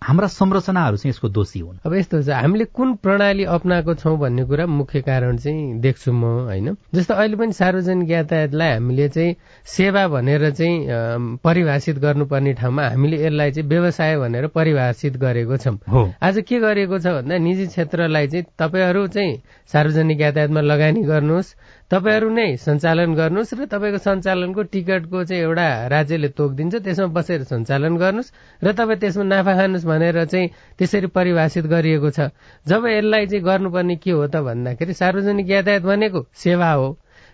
हाम्रा 0.00 0.26
संरचनाहरू 0.26 0.96
चाहिँ 0.96 1.10
यसको 1.10 1.28
दोषी 1.28 1.60
हुन्। 1.60 1.78
अब 1.84 1.94
यस्तो 1.94 2.22
छ 2.24 2.28
हामीले 2.32 2.64
कुन 2.72 2.94
प्रणाली 3.04 3.44
अप्नाएको 3.44 3.94
छौँ 3.94 4.16
भन्ने 4.18 4.44
कुरा 4.48 4.66
मुख्य 4.66 5.00
कारण 5.04 5.36
चाहिँ 5.36 5.80
देख्छु 5.80 6.12
म 6.12 6.24
होइन। 6.48 6.76
जस्तो 6.94 7.14
अहिले 7.14 7.36
पनि 7.36 7.52
सार्वजनिक 7.52 8.10
यातायातलाई 8.10 8.70
हामीले 8.72 9.08
चाहिँ 9.08 9.36
सेवा 9.68 10.06
भनेर 10.08 10.50
चाहिँ 10.50 11.36
परिभाषित 11.44 11.98
गर्नुपर्ने 12.00 12.52
ठाउँमा 12.56 12.82
हामीले 12.88 13.16
यसलाई 13.20 13.50
चाहिँ 13.52 13.68
व्यवसाय 13.68 14.16
भनेर 14.18 14.46
परिभाषित 14.56 15.16
गरेको 15.20 15.56
छौँ। 15.56 15.76
आज 16.16 16.36
के 16.48 16.58
गरिएको 16.58 16.98
छ 16.98 17.06
भन्दा 17.20 17.36
निजी 17.36 17.66
क्षेत्रलाई 17.68 18.26
चाहिँ 18.26 18.44
तपाईँहरू 18.56 19.06
चाहिँ 19.06 19.36
सार्वजनिक 19.68 20.20
यातायातमा 20.20 20.60
लगानी 20.60 21.02
गर्नुहोस् 21.04 21.54
तपाईँहरू 21.90 22.28
नै 22.30 22.56
सञ्चालन 22.56 23.14
गर्नुहोस् 23.14 23.54
र 23.54 23.64
तपाईँको 23.68 23.98
सञ्चालनको 23.98 24.62
टिकटको 24.72 25.24
चाहिँ 25.24 25.42
एउटा 25.42 25.68
राज्यले 25.92 26.28
तोक 26.38 26.50
दिन्छ 26.56 26.74
त्यसमा 26.86 27.06
बसेर 27.12 27.42
सञ्चालन 27.44 27.96
गर्नुहोस् 27.98 28.32
र 28.62 28.72
तपाईँ 28.72 28.98
त्यसमा 29.00 29.24
नाफा 29.26 29.52
खानुहोस् 29.58 29.89
भनेर 29.90 30.24
चाहिँ 30.24 30.48
त्यसरी 30.78 31.06
परिभाषित 31.10 31.66
गरिएको 31.66 32.10
छ। 32.10 32.30
जब 32.68 32.86
यसलाई 32.86 33.26
चाहिँ 33.26 33.44
गर्नुपर्ने 33.44 33.96
के 33.96 34.10
हो 34.10 34.26
त 34.26 34.36
भन्दाखेरि 34.46 34.94
सार्वजनिक 34.94 35.50
यातायात 35.50 35.82
भनेको 35.82 36.26
सेवा 36.34 36.70
हो। 36.72 36.88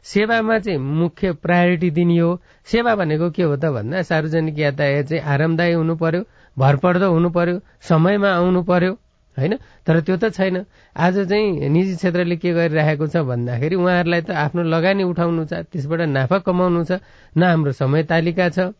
सेवामा 0.04 0.58
चाहिँ 0.58 0.78
मुख्य 0.78 1.32
प्रायोरिटी 1.42 1.90
दिने 1.90 2.18
हो। 2.18 2.30
सेवा 2.72 2.94
भनेको 2.96 3.30
के 3.30 3.42
हो 3.42 3.56
त 3.56 3.64
भन्दा 3.74 4.02
सार्वजनिक 4.02 4.58
यातायात 4.58 5.06
चाहिँ 5.06 5.22
आरामदायी 5.22 5.72
हुनु 5.74 5.94
पर्यो 6.02 6.22
भरपर्दो 6.56 7.10
हुनु 7.12 7.28
पर्यो 7.30 7.60
समयमा 7.88 8.30
आउनु 8.32 8.62
पर्यो 8.62 8.92
होइन? 9.36 9.54
तर 9.86 10.00
त्यो 10.00 10.16
त 10.16 10.32
छैन। 10.32 10.64
आज 10.96 11.16
चाहिँ 11.28 11.68
निजी 11.68 11.94
क्षेत्रले 12.00 12.36
के 12.40 12.52
गरिरहेको 12.54 13.06
छ 13.06 13.16
भन्दाखेरि 13.28 13.76
उहाँहरूलाई 13.76 14.20
त 14.24 14.30
आफ्नो 14.30 14.62
लगानी 14.62 15.02
उठाउनु 15.04 15.44
छ 15.44 15.66
त्यसबाट 15.68 16.00
नाफा 16.08 16.38
कमाउनु 16.46 16.84
छ 16.88 17.02
न 17.36 17.42
हाम्रो 17.42 17.72
समय 17.76 18.02
तालिका 18.08 18.48
छ। 18.48 18.72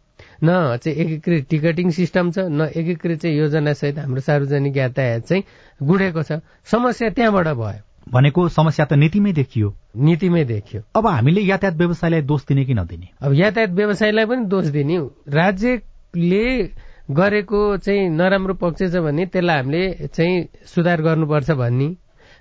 न 0.45 0.77
चाहिँ 0.77 0.99
एकीकृत 0.99 1.47
टिकटिङ 1.51 1.91
सिस्टम 1.91 2.31
छ 2.31 2.39
न 2.39 2.69
एकीकृत 2.77 3.19
चाहिँ 3.23 3.37
योजनासहित 3.37 3.99
हाम्रो 3.99 4.21
सार्वजनिक 4.21 4.77
यातायात 4.77 5.23
चाहिँ 5.23 5.43
गुडेको 5.83 6.23
छ। 6.23 6.41
समस्या 6.65 7.11
त्यहाँबाट 7.11 7.49
भयो। 7.49 7.83
भनेको 8.13 8.49
समस्या 8.49 8.87
त 8.87 8.93
नीतिमै 8.93 9.33
देखियो। 9.33 9.75
नीतिमै 9.97 10.45
देखियो। 10.45 10.83
अब 10.97 11.07
हामीले 11.07 11.41
यातायात 11.41 11.77
व्यवसायलाई 11.77 12.23
दोष 12.23 12.47
दिने 12.47 12.65
कि 12.65 12.75
नदिने? 12.75 13.09
अब 13.23 13.33
यातायात 13.35 13.71
व्यवसायलाई 13.71 14.25
पनि 14.25 14.45
दोष 14.47 14.65
दिने 14.65 14.99
राज्यले 15.29 16.47
गरेको 17.11 17.77
चाहिँ 17.77 18.09
नराम्रो 18.11 18.55
पक्ष 18.55 18.93
छ 18.93 19.03
भने 19.03 19.27
त्यसलाई 19.27 19.57
हामीले 19.57 20.09
चाहिँ 20.15 20.49
सुधार 20.67 21.03
गर्नुपर्छ 21.03 21.51
भन्ने। 21.51 21.89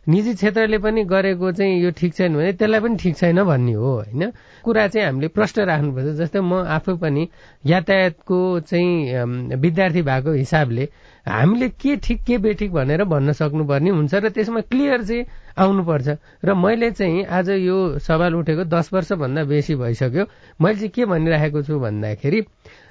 निजी 0.07 0.33
क्षेत्रले 0.33 0.77
पनि 0.77 1.03
गरेको 1.03 1.51
चाहिँ 1.51 1.81
यो 1.81 1.91
ठिक 1.91 2.13
छैन 2.13 2.35
भने 2.35 2.51
त्यसलाई 2.53 2.79
पनि 2.79 2.95
ठिक 2.95 3.15
छैन 3.17 3.43
भन्ने 3.43 3.73
हो 3.73 3.91
होइन? 3.95 4.31
कुरा 4.63 4.87
चाहिँ 4.87 5.05
हामीले 5.07 5.27
प्रष्ट 5.27 5.59
राख्नुपर्छ 5.59 6.13
जस्तै 6.21 6.39
म 6.39 6.61
आफू 6.67 6.95
पनि 6.97 7.27
यातायातको 7.65 8.39
चाहिँ 8.59 9.57
विद्यार्थी 9.57 10.01
भएको 10.01 10.31
हिसाबले 10.33 10.85
हामीले 11.27 11.67
के 11.81 11.95
ठिक 12.05 12.21
के 12.23 12.37
बेठिक 12.37 12.71
भनेर 12.71 13.03
भन्न 13.03 13.31
सक्नुपर्ने 13.33 13.89
हुन्छ 13.89 14.13
र 14.13 14.29
त्यसमा 14.29 14.61
क्लियर 14.69 15.03
चाहिँ 15.03 15.25
आउनुपर्छ। 15.57 16.07
र 16.45 16.53
मैले 16.53 16.91
चाहिँ 16.91 17.25
आज 17.25 17.49
यो 17.49 17.97
सवाल 17.99 18.35
उठेको 18.35 18.63
दस 18.69 18.93
वर्षभन्दा 18.93 19.43
बेसी 19.49 19.75
भइसक्यो। 19.75 20.25
मैले 20.61 20.75
चाहिँ 20.75 20.89
के 20.93 21.05
भनिराखेको 21.05 21.61
छु 21.65 21.79
भन्दाखेरि 21.79 22.41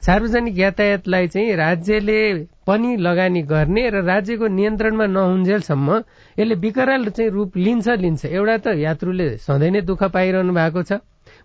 सार्वजनिक 0.07 0.59
यातायातलाई 0.59 1.27
चाहिँ 1.31 1.55
राज्यले 1.57 2.19
पनि 2.67 2.97
लगानी 3.07 3.43
गर्ने 3.47 3.89
र 3.91 4.03
राज्यको 4.03 4.47
नियन्त्रणमा 4.51 5.07
नहुन्जेलसम्म 5.07 5.89
यसले 6.39 6.55
विकराल 6.59 7.09
चाहिँ 7.15 7.31
रूप 7.31 7.57
लिन्छ 7.57 7.89
लिन्छ। 8.03 8.25
एउटा 8.27 8.57
त 8.59 8.67
यात्रुले 8.83 9.29
सधैँ 9.47 9.71
नै 9.71 9.81
दुःख 9.87 10.03
पाइरहनु 10.11 10.53
भएको 10.53 10.83
छ। 10.83 10.99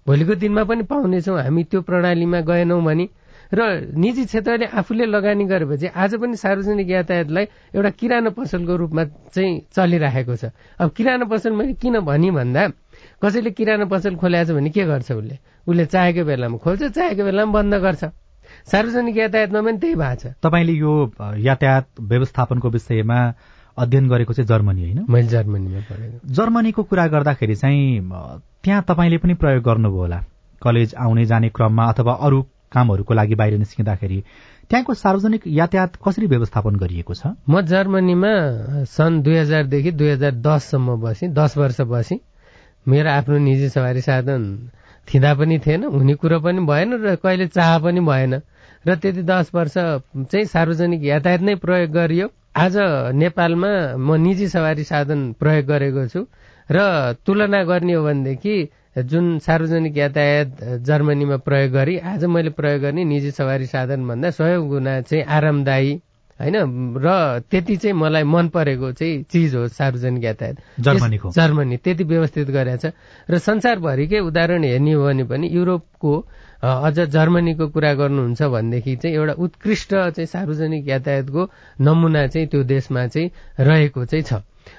भोलिको 0.07 0.35
दिनमा 0.41 0.63
पनि 0.63 0.83
पाउनेछौँ 0.89 1.37
हामी 1.37 1.63
त्यो 1.69 1.81
प्रणालीमा 1.85 2.39
गएनौँ 2.49 2.81
भने। 2.81 3.05
र 3.49 3.59
निजी 3.97 4.25
क्षेत्रले 4.25 4.65
आफूले 4.77 5.05
लगानी 5.09 5.45
गरेपछि 5.49 5.87
आज 5.89 6.15
पनि 6.21 6.35
सार्वजनिक 6.37 6.89
यातायातलाई 6.89 7.45
एउटा 7.73 7.89
किराना 7.97 8.29
पसलको 8.37 8.75
रूपमा 8.77 9.03
चाहिँ 9.33 9.73
चलिरहेको 9.73 10.35
छ। 10.35 10.53
अब 10.77 10.89
किराना 10.93 11.25
पसल 11.25 11.51
मैले 11.57 11.73
किन 11.81 11.99
भनी 12.05 12.29
भन्दा 12.29 12.67
कसैले 13.23 13.51
किराना 13.57 13.85
पसल 13.89 14.15
खोलेको 14.21 14.45
छ 14.45 14.55
भने 14.55 14.69
के 14.69 14.85
गर्छ 14.85 15.11
उसले? 15.11 15.37
उसले 15.65 15.85
चाहेको 15.85 16.23
बेलामा 16.29 16.57
खोल्छ 16.61 16.83
चाहेको 16.93 17.23
बेलामा 17.25 17.51
बन्द 17.51 17.73
गर्छ। 17.81 18.03
सार्वजनिक 18.69 19.17
यातायातमा 19.17 19.61
पनि 19.65 19.77
त्यही 19.81 19.95
भएको 19.97 20.15
छ। 20.21 20.33
तपाईँले 20.45 20.73
यो 20.77 20.93
यातायात 21.41 21.85
व्यवस्थापनको 22.01 22.69
विषयमा 22.69 23.19
अध्ययन 23.77 24.05
गरेको 24.09 24.33
चाहिँ 24.33 24.47
जर्मनी 24.47 24.81
होइन? 24.83 24.99
मैले 25.09 25.27
जर्मनीमा 25.27 25.81
पढेको। 25.89 26.17
जर्मनीको 26.37 26.81
कुरा 26.83 27.05
गर्दाखेरि 27.07 27.55
चाहिँ 27.55 28.09
त्यहाँ 28.63 28.81
तपाईँले 28.85 29.17
पनि 29.17 29.33
प्रयोग 29.41 29.63
गर्नुभयो 29.63 30.01
होला। 30.01 30.19
कलेज 30.61 30.95
आउने 31.01 31.25
जाने 31.25 31.49
क्रममा 31.49 31.83
अथवा 31.91 32.13
अरू 32.13 32.45
कामहरूको 32.71 33.13
लागि 33.13 33.35
बाहिर 33.35 33.57
निस्किँदाखेरि 33.57 34.19
त्यहाँको 34.69 34.93
सार्वजनिक 34.93 35.43
यातायात 35.47 35.95
कसरी 36.05 36.27
व्यवस्थापन 36.27 36.75
गरिएको 36.75 37.13
छ? 37.13 37.33
म 37.49 37.61
जर्मनीमा 37.61 38.33
सन् 38.85 39.21
दुई 39.23 39.37
हजारदेखि 39.37 39.91
दुई 39.91 40.09
हजार 40.09 40.33
दससम्म 40.45 40.95
बसेँ 41.01 41.29
दस 41.33 41.57
वर्ष 41.57 41.81
बसेँ। 41.89 42.19
मेरो 42.85 43.09
आफ्नो 43.09 43.37
निजी 43.37 43.69
सवारी 43.69 44.01
साधन 44.01 44.41
थिँदा 45.07 45.33
पनि 45.35 45.59
थिएन 45.65 45.83
हुने 45.83 46.13
कुरो 46.21 46.39
पनि 46.39 46.61
भएन 46.65 46.93
र 47.03 47.15
कहिले 47.17 47.47
चाह 47.47 47.77
पनि 47.79 47.99
भएन। 48.01 48.33
र 48.87 48.95
त्यति 48.95 49.23
दस 49.25 49.51
वर्ष 49.55 49.73
चाहिँ 49.73 50.45
सार्वजनिक 50.45 51.03
यातायात 51.03 51.41
नै 51.41 51.55
प्रयोग 51.55 51.91
गरियो। 51.91 52.27
आज 52.55 52.75
नेपालमा 53.15 53.71
म 53.97 54.15
निजी 54.21 54.47
सवारी 54.47 54.83
साधन 54.83 55.33
प्रयोग 55.39 55.65
गरेको 55.65 56.07
छु। 56.07 56.21
र 56.71 56.77
तुलना 57.25 57.63
गर्ने 57.63 57.93
हो 57.93 58.03
भनेदेखि 58.05 58.55
जुन 59.03 59.39
सार्वजनिक 59.39 59.97
यातायात 59.97 60.63
जर्मनीमा 60.83 61.37
प्रयोग 61.37 61.71
गरी 61.71 61.97
आज 61.97 62.25
मैले 62.25 62.49
प्रयोग 62.49 62.81
गर्ने 62.81 63.03
निजी 63.03 63.31
सवारी 63.31 63.65
साधन 63.65 64.07
भन्दा 64.07 64.29
सय 64.29 64.57
गुणा 64.57 65.01
चाहिँ 65.01 65.23
आरामदायी 65.23 65.93
होइन 66.39 66.55
र 66.97 67.39
त्यति 67.51 67.75
चाहिँ 67.75 67.93
मलाई 67.93 68.23
मन 68.23 68.47
परेको 68.47 68.91
चाहिँ 68.91 69.23
चिज 69.23 69.55
हो 69.55 69.67
सार्वजनिक 69.67 70.23
यातायात। 70.23 70.57
जर्मनीको। 70.79 71.31
जर्मनी 71.31 71.77
त्यति 71.77 72.03
व्यवस्थित 72.03 72.47
गरेछ 72.47 72.85
र 73.29 73.37
संसारभरिकै 73.37 74.19
उदाहरण 74.19 74.63
हेर्ने 74.63 74.93
हो 74.93 75.03
भने 75.03 75.23
पनि 75.23 75.49
युरोपको 75.51 76.13
अझ 76.63 76.99
जर्मनीको 76.99 77.67
कुरा 77.67 77.93
गर्नुहुन्छ 77.93 78.41
भनेदेखि 78.41 78.95
चाहिँ 78.95 79.15
एउटा 79.15 79.33
उत्कृष्ट 79.33 79.89
चाहिँ 79.89 80.25
सार्वजनिक 80.25 80.87
यातायातको 80.87 81.49
नमुना 81.81 82.27
चाहिँ 82.27 82.47
त्यो 82.47 82.63
देशमा 82.63 83.07
चाहिँ 83.07 83.31
रहेको 83.59 84.05
चाहिँ 84.05 84.23
छ। 84.23 84.33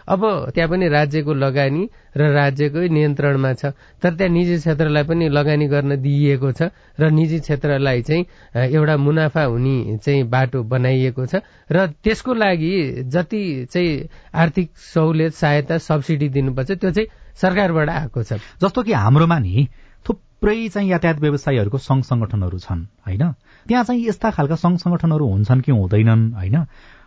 अब 0.08 0.50
त्यहाँ 0.54 0.70
पनि 0.70 0.88
राज्यको 0.88 1.34
लगानी 1.34 1.82
र 2.16 2.30
राज्यकै 2.32 2.88
नियन्त्रणमा 2.88 3.52
छ। 3.52 3.64
तर 4.02 4.14
त्यहाँ 4.14 4.32
निजी 4.32 4.56
क्षेत्रलाई 4.56 5.04
पनि 5.04 5.28
लगानी 5.28 5.66
गर्न 5.68 5.96
दिइएको 6.02 6.52
छ 6.52 6.70
र 7.00 7.10
निजी 7.10 7.38
क्षेत्रलाई 7.40 8.02
चाहिँ 8.02 8.24
एउटा 8.70 8.96
मुनाफा 8.96 9.42
हुने 9.44 9.96
चाहिँ 9.98 10.24
बाटो 10.24 10.62
बनाइएको 10.62 11.26
छ 11.26 11.42
र 11.70 11.86
त्यसको 12.02 12.34
लागि 12.34 13.04
जति 13.06 13.42
चाहिँ 13.70 14.08
आर्थिक 14.34 14.70
सहुलियत 14.94 15.32
सहायता 15.34 15.78
सब्सिडी 15.78 16.28
दिनुपर्छ 16.28 16.70
त्यो 16.70 16.90
चाहिँ 16.90 17.08
सरकारबाट 17.36 17.88
आएको 17.88 18.22
छ। 18.22 18.32
जस्तो 18.62 18.82
कि 18.82 18.92
हाम्रोमा 18.92 19.38
नि 19.38 19.68
थुप्रै 20.06 20.68
चाहिँ 20.68 20.90
यातायात 20.90 21.18
व्यवसायीहरूको 21.20 21.78
संघ 21.78 22.02
संगठनहरू 22.04 22.58
छन् 22.58 22.84
होइन? 23.06 23.22
त्यहाँ 23.68 23.84
चाहिँ 23.84 24.06
यस्ता 24.08 24.30
खालका 24.30 24.54
संघ 24.56 24.76
संगठनहरू 24.78 25.26
हुन्छन् 25.26 25.60
कि 25.60 25.72
हुँदैनन् 25.72 26.32
होइन? 26.34 26.56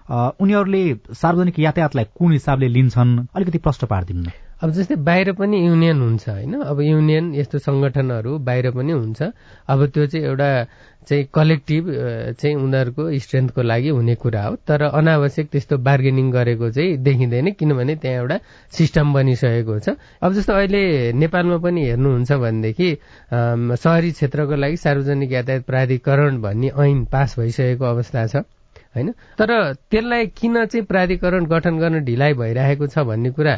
उनीहरूले 0.09 0.83
सार्वजनिक 1.15 1.59
यातायातलाई 1.59 2.05
कुन 2.17 2.31
हिसाबले 2.31 2.67
लिन्छन्? 2.67 3.11
अलिकति 3.35 3.57
प्रश्न 3.57 3.87
पारिदिनु 3.87 4.31
अब 4.63 4.71
जस्तै 4.71 4.95
बाहिर 4.95 5.31
पनि 5.35 5.57
युनियन 5.59 5.99
हुन्छ 6.01 6.29
होइन? 6.29 6.53
अब 6.71 6.79
युनियन 6.81 7.35
यस्तो 7.35 7.59
संगठनहरू 7.59 8.37
बाहिर 8.47 8.71
पनि 8.71 8.91
हुन्छ। 8.91 9.21
अब 9.67 9.79
त्यो 9.91 10.05
चाहिँ 10.07 10.25
एउटा 10.25 10.49
चाहिँ 11.03 11.23
कलेक्टिभ 11.35 11.83
चाहिँ 12.39 12.55
उनीहरूको 12.55 13.03
स्ट्रेन्थको 13.19 13.61
लागि 13.61 13.89
हुने 13.91 14.15
कुरा 14.15 14.43
हो। 14.43 14.55
तर 14.63 14.81
अनावश्यक 14.87 15.47
त्यस्तो 15.51 15.77
बार्गेनिङ 15.83 16.31
गरेको 16.31 16.69
चाहिँ 16.71 16.97
देखिँदैन 17.03 17.51
किनभने 17.59 17.95
त्यहाँ 17.99 18.17
एउटा 18.23 18.37
सिस्टम 18.71 19.13
बनिसकेको 19.13 19.79
छ। 19.79 19.99
अब 20.23 20.31
जस्तो 20.33 20.53
अहिले 20.53 21.11
नेपालमा 21.11 21.57
पनि 21.59 21.81
हेर्नुहुन्छ 21.83 22.31
भनेदेखि 22.31 22.89
सहरी 23.83 24.11
क्षेत्रको 24.15 24.55
लागि 24.55 24.77
सार्वजनिक 24.79 25.31
यातायात 25.31 25.63
प्राधिकरण 25.67 26.41
भन्ने 26.41 26.71
ऐन 26.71 27.03
पास 27.11 27.39
भइसकेको 27.39 27.85
अवस्था 27.85 28.27
छ। 28.27 28.47
होइन? 28.95 29.11
तर 29.37 29.51
त्यसलाई 29.91 30.25
किन 30.37 30.65
चाहिँ 30.65 30.85
प्राधिकरण 30.85 31.45
गठन 31.45 31.79
गर्न 31.79 32.03
ढिलाइ 32.05 32.33
भइरहेको 32.35 32.87
छ 32.87 33.05
भन्ने 33.05 33.31
कुरा 33.31 33.55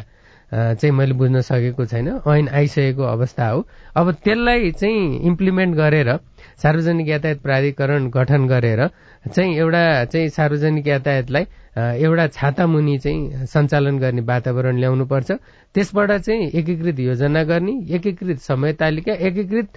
चाहिँ 0.52 0.90
मैले 0.94 1.14
बुझ्न 1.18 1.40
सकेको 1.42 1.84
छैन। 1.84 2.08
ऐन 2.28 2.48
आइसकेको 2.48 3.02
अवस्था 3.02 3.48
हो। 3.48 3.66
अब 3.96 4.10
त्यसलाई 4.24 4.70
चाहिँ 4.70 5.18
इम्प्लिमेन्ट 5.26 5.74
गरेर 5.76 6.16
सार्वजनिक 6.62 7.08
यातायात 7.08 7.38
प्राधिकरण 7.42 8.08
गठन 8.14 8.46
गरेर 8.48 8.86
चाहिँ 9.34 9.56
एउटा 9.56 9.82
चाहिँ 10.04 10.28
सार्वजनिक 10.28 10.86
यातायातलाई 10.86 11.44
एउटा 11.76 12.26
छाता 12.32 12.66
मुनि 12.66 12.98
चाहिँ 12.98 13.46
सञ्चालन 13.46 13.98
गर्ने 13.98 14.22
वातावरण 14.22 14.78
ल्याउनुपर्छ। 14.78 15.30
त्यसबाट 15.74 16.12
चाहिँ 16.12 16.50
एकीकृत 16.54 16.98
योजना 17.00 17.42
गर्ने 17.44 17.72
एकीकृत 17.96 18.38
समय 18.40 18.72
तालिका 18.80 19.12
एकीकृत 19.28 19.68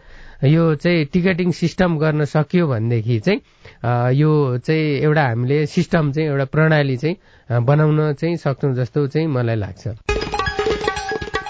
यो 0.45 0.63
चाहिँ 0.75 1.05
टिकटिङ 1.13 1.51
सिस्टम 1.51 1.97
गर्न 1.97 2.25
सकियो 2.25 2.67
भनेदेखि 2.67 3.19
चाहिँ 3.19 4.13
यो 4.15 4.31
चाहिँ 4.57 4.85
एउटा 5.01 5.23
हामीले 5.27 5.65
सिस्टम 5.65 6.11
चाहिँ 6.11 6.29
एउटा 6.29 6.45
प्रणाली 6.55 6.97
चाहिँ 6.97 7.61
बनाउन 7.65 8.13
चाहिँ 8.13 8.37
सक्छौँ 8.37 8.73
जस्तो 8.75 9.07
चाहिँ 9.07 9.27
मलाई 9.27 9.55
लाग्छ। 9.55 10.18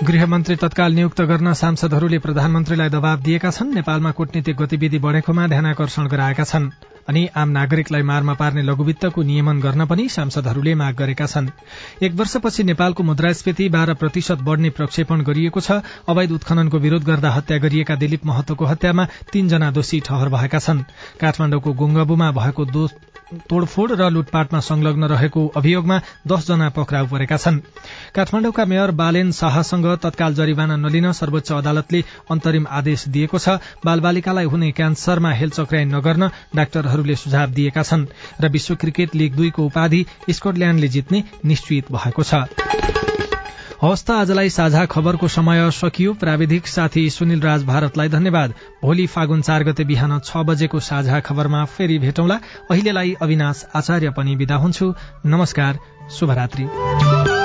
गृहमन्त्री 0.07 0.55
तत्काल 0.55 0.93
नियुक्त 0.95 1.21
गर्न 1.29 1.51
सांसदहरूले 1.59 2.17
प्रधानमन्त्रीलाई 2.25 2.89
दबाव 2.89 3.23
दिएका 3.23 3.49
छन्। 3.51 3.73
नेपालमा 3.75 4.11
कूटनीतिक 4.19 4.55
गतिविधि 4.55 4.99
बढ़ेकोमा 5.05 5.47
ध्यानकर्षण 5.47 6.07
गराएका 6.07 6.43
छन्। 6.43 6.69
अनि 7.09 7.25
आम 7.35 7.49
नागरिकलाई 7.49 8.01
मारमा 8.01 8.33
पार्ने 8.33 8.61
लघुवित्तको 8.61 9.21
नियमन 9.21 9.59
गर्न 9.59 9.85
पनि 9.85 10.07
सांसदहरूले 10.09 10.75
माग 10.75 10.95
गरेका 10.95 11.25
छन्। 11.25 11.49
एक 12.03 12.13
वर्षपछि 12.13 12.63
नेपालको 12.63 13.03
मुद्रास्फीति 13.03 13.69
बाह्र 13.69 13.93
प्रतिशत 13.95 14.45
बढ़ने 14.45 14.69
प्रक्षेपण 14.69 15.21
गरिएको 15.25 15.59
छ। 15.59 15.81
अवैध 16.07 16.31
उत्खननको 16.31 16.77
विरोध 16.77 17.03
गर्दा 17.03 17.29
हत्या 17.31 17.57
गरिएका 17.57 17.95
दिलीप 17.97 18.25
महतोको 18.25 18.65
हत्यामा 18.65 19.07
तीनजना 19.33 19.71
दोषी 19.71 19.99
ठहर 20.05 20.29
भएका 20.29 20.59
छन्। 20.59 20.85
काठमाडौँको 21.19 21.73
गुङ्गबुमा 21.73 22.31
भएको 22.31 22.65
तोड़फोड़ 23.49 23.91
र 23.91 24.09
लुटपाटमा 24.09 24.59
संलग्न 24.59 25.03
रहेको 25.05 25.41
अभियोगमा 25.57 25.97
दसजना 26.27 26.69
पक्राउ 26.69 27.05
परेका 27.07 27.37
छन्। 27.37 27.59
काठमाडौँका 28.15 28.65
मेयर 28.65 28.91
बालेन 28.91 29.31
शाहसँग 29.31 29.85
तत्काल 30.01 30.33
जरिवाना 30.33 30.75
नलिन 30.75 31.11
सर्वोच्च 31.13 31.51
अदालतले 31.51 32.03
अन्तरिम 32.25 32.65
आदेश 32.67 33.07
दिएको 33.07 33.37
छ। 33.37 33.61
बालबालिकालाई 33.85 34.45
हुने 34.45 34.71
क्यान्सरमा 34.71 35.31
हेलचक्राइ 35.31 35.85
नगर्न 35.85 36.29
डाक्टरहरूले 36.99 37.15
सुझाव 37.15 37.49
दिएका 37.51 37.83
छन् 37.83 38.05
र 38.41 38.49
विश्व 38.49 38.75
क्रिकेट 38.75 39.15
लीग 39.15 39.35
दुईको 39.35 39.63
उपाधि 39.63 40.05
स्कटल्याण्डले 40.29 40.87
जित्ने 40.87 41.23
निश्चित 41.45 41.91
भएको 41.91 42.23
छ। 42.23 42.33
हवस् 43.79 44.03
त 44.03 44.11
आजलाई 44.11 44.49
साझा 44.49 44.85
खबरको 44.85 45.27
समय 45.29 45.71
सकियो। 45.71 46.13
प्राविधिक 46.13 46.67
साथी 46.67 47.09
सुनिल 47.09 47.41
राज 47.41 47.63
भारतलाई 47.63 48.09
धन्यवाद। 48.09 48.53
भोलि 48.83 49.07
फागुन 49.07 49.41
चार 49.41 49.63
गते 49.63 49.83
बिहान 49.87 50.19
छ 50.19 50.43
बजेको 50.43 50.79
साझा 50.79 51.19
खबरमा 51.23 51.63
फेरि 51.65 51.99
भेटौँला। 51.99 52.39
अहिलेलाई 52.67 53.15
अविनाश 53.21 53.65
आचार्य 53.75 54.09
पनि 54.11 54.35
विदा 54.35 54.55
हुन्छु। 54.55 54.93
नमस्कार 55.25 55.79
शुभरात्री। 56.11 57.38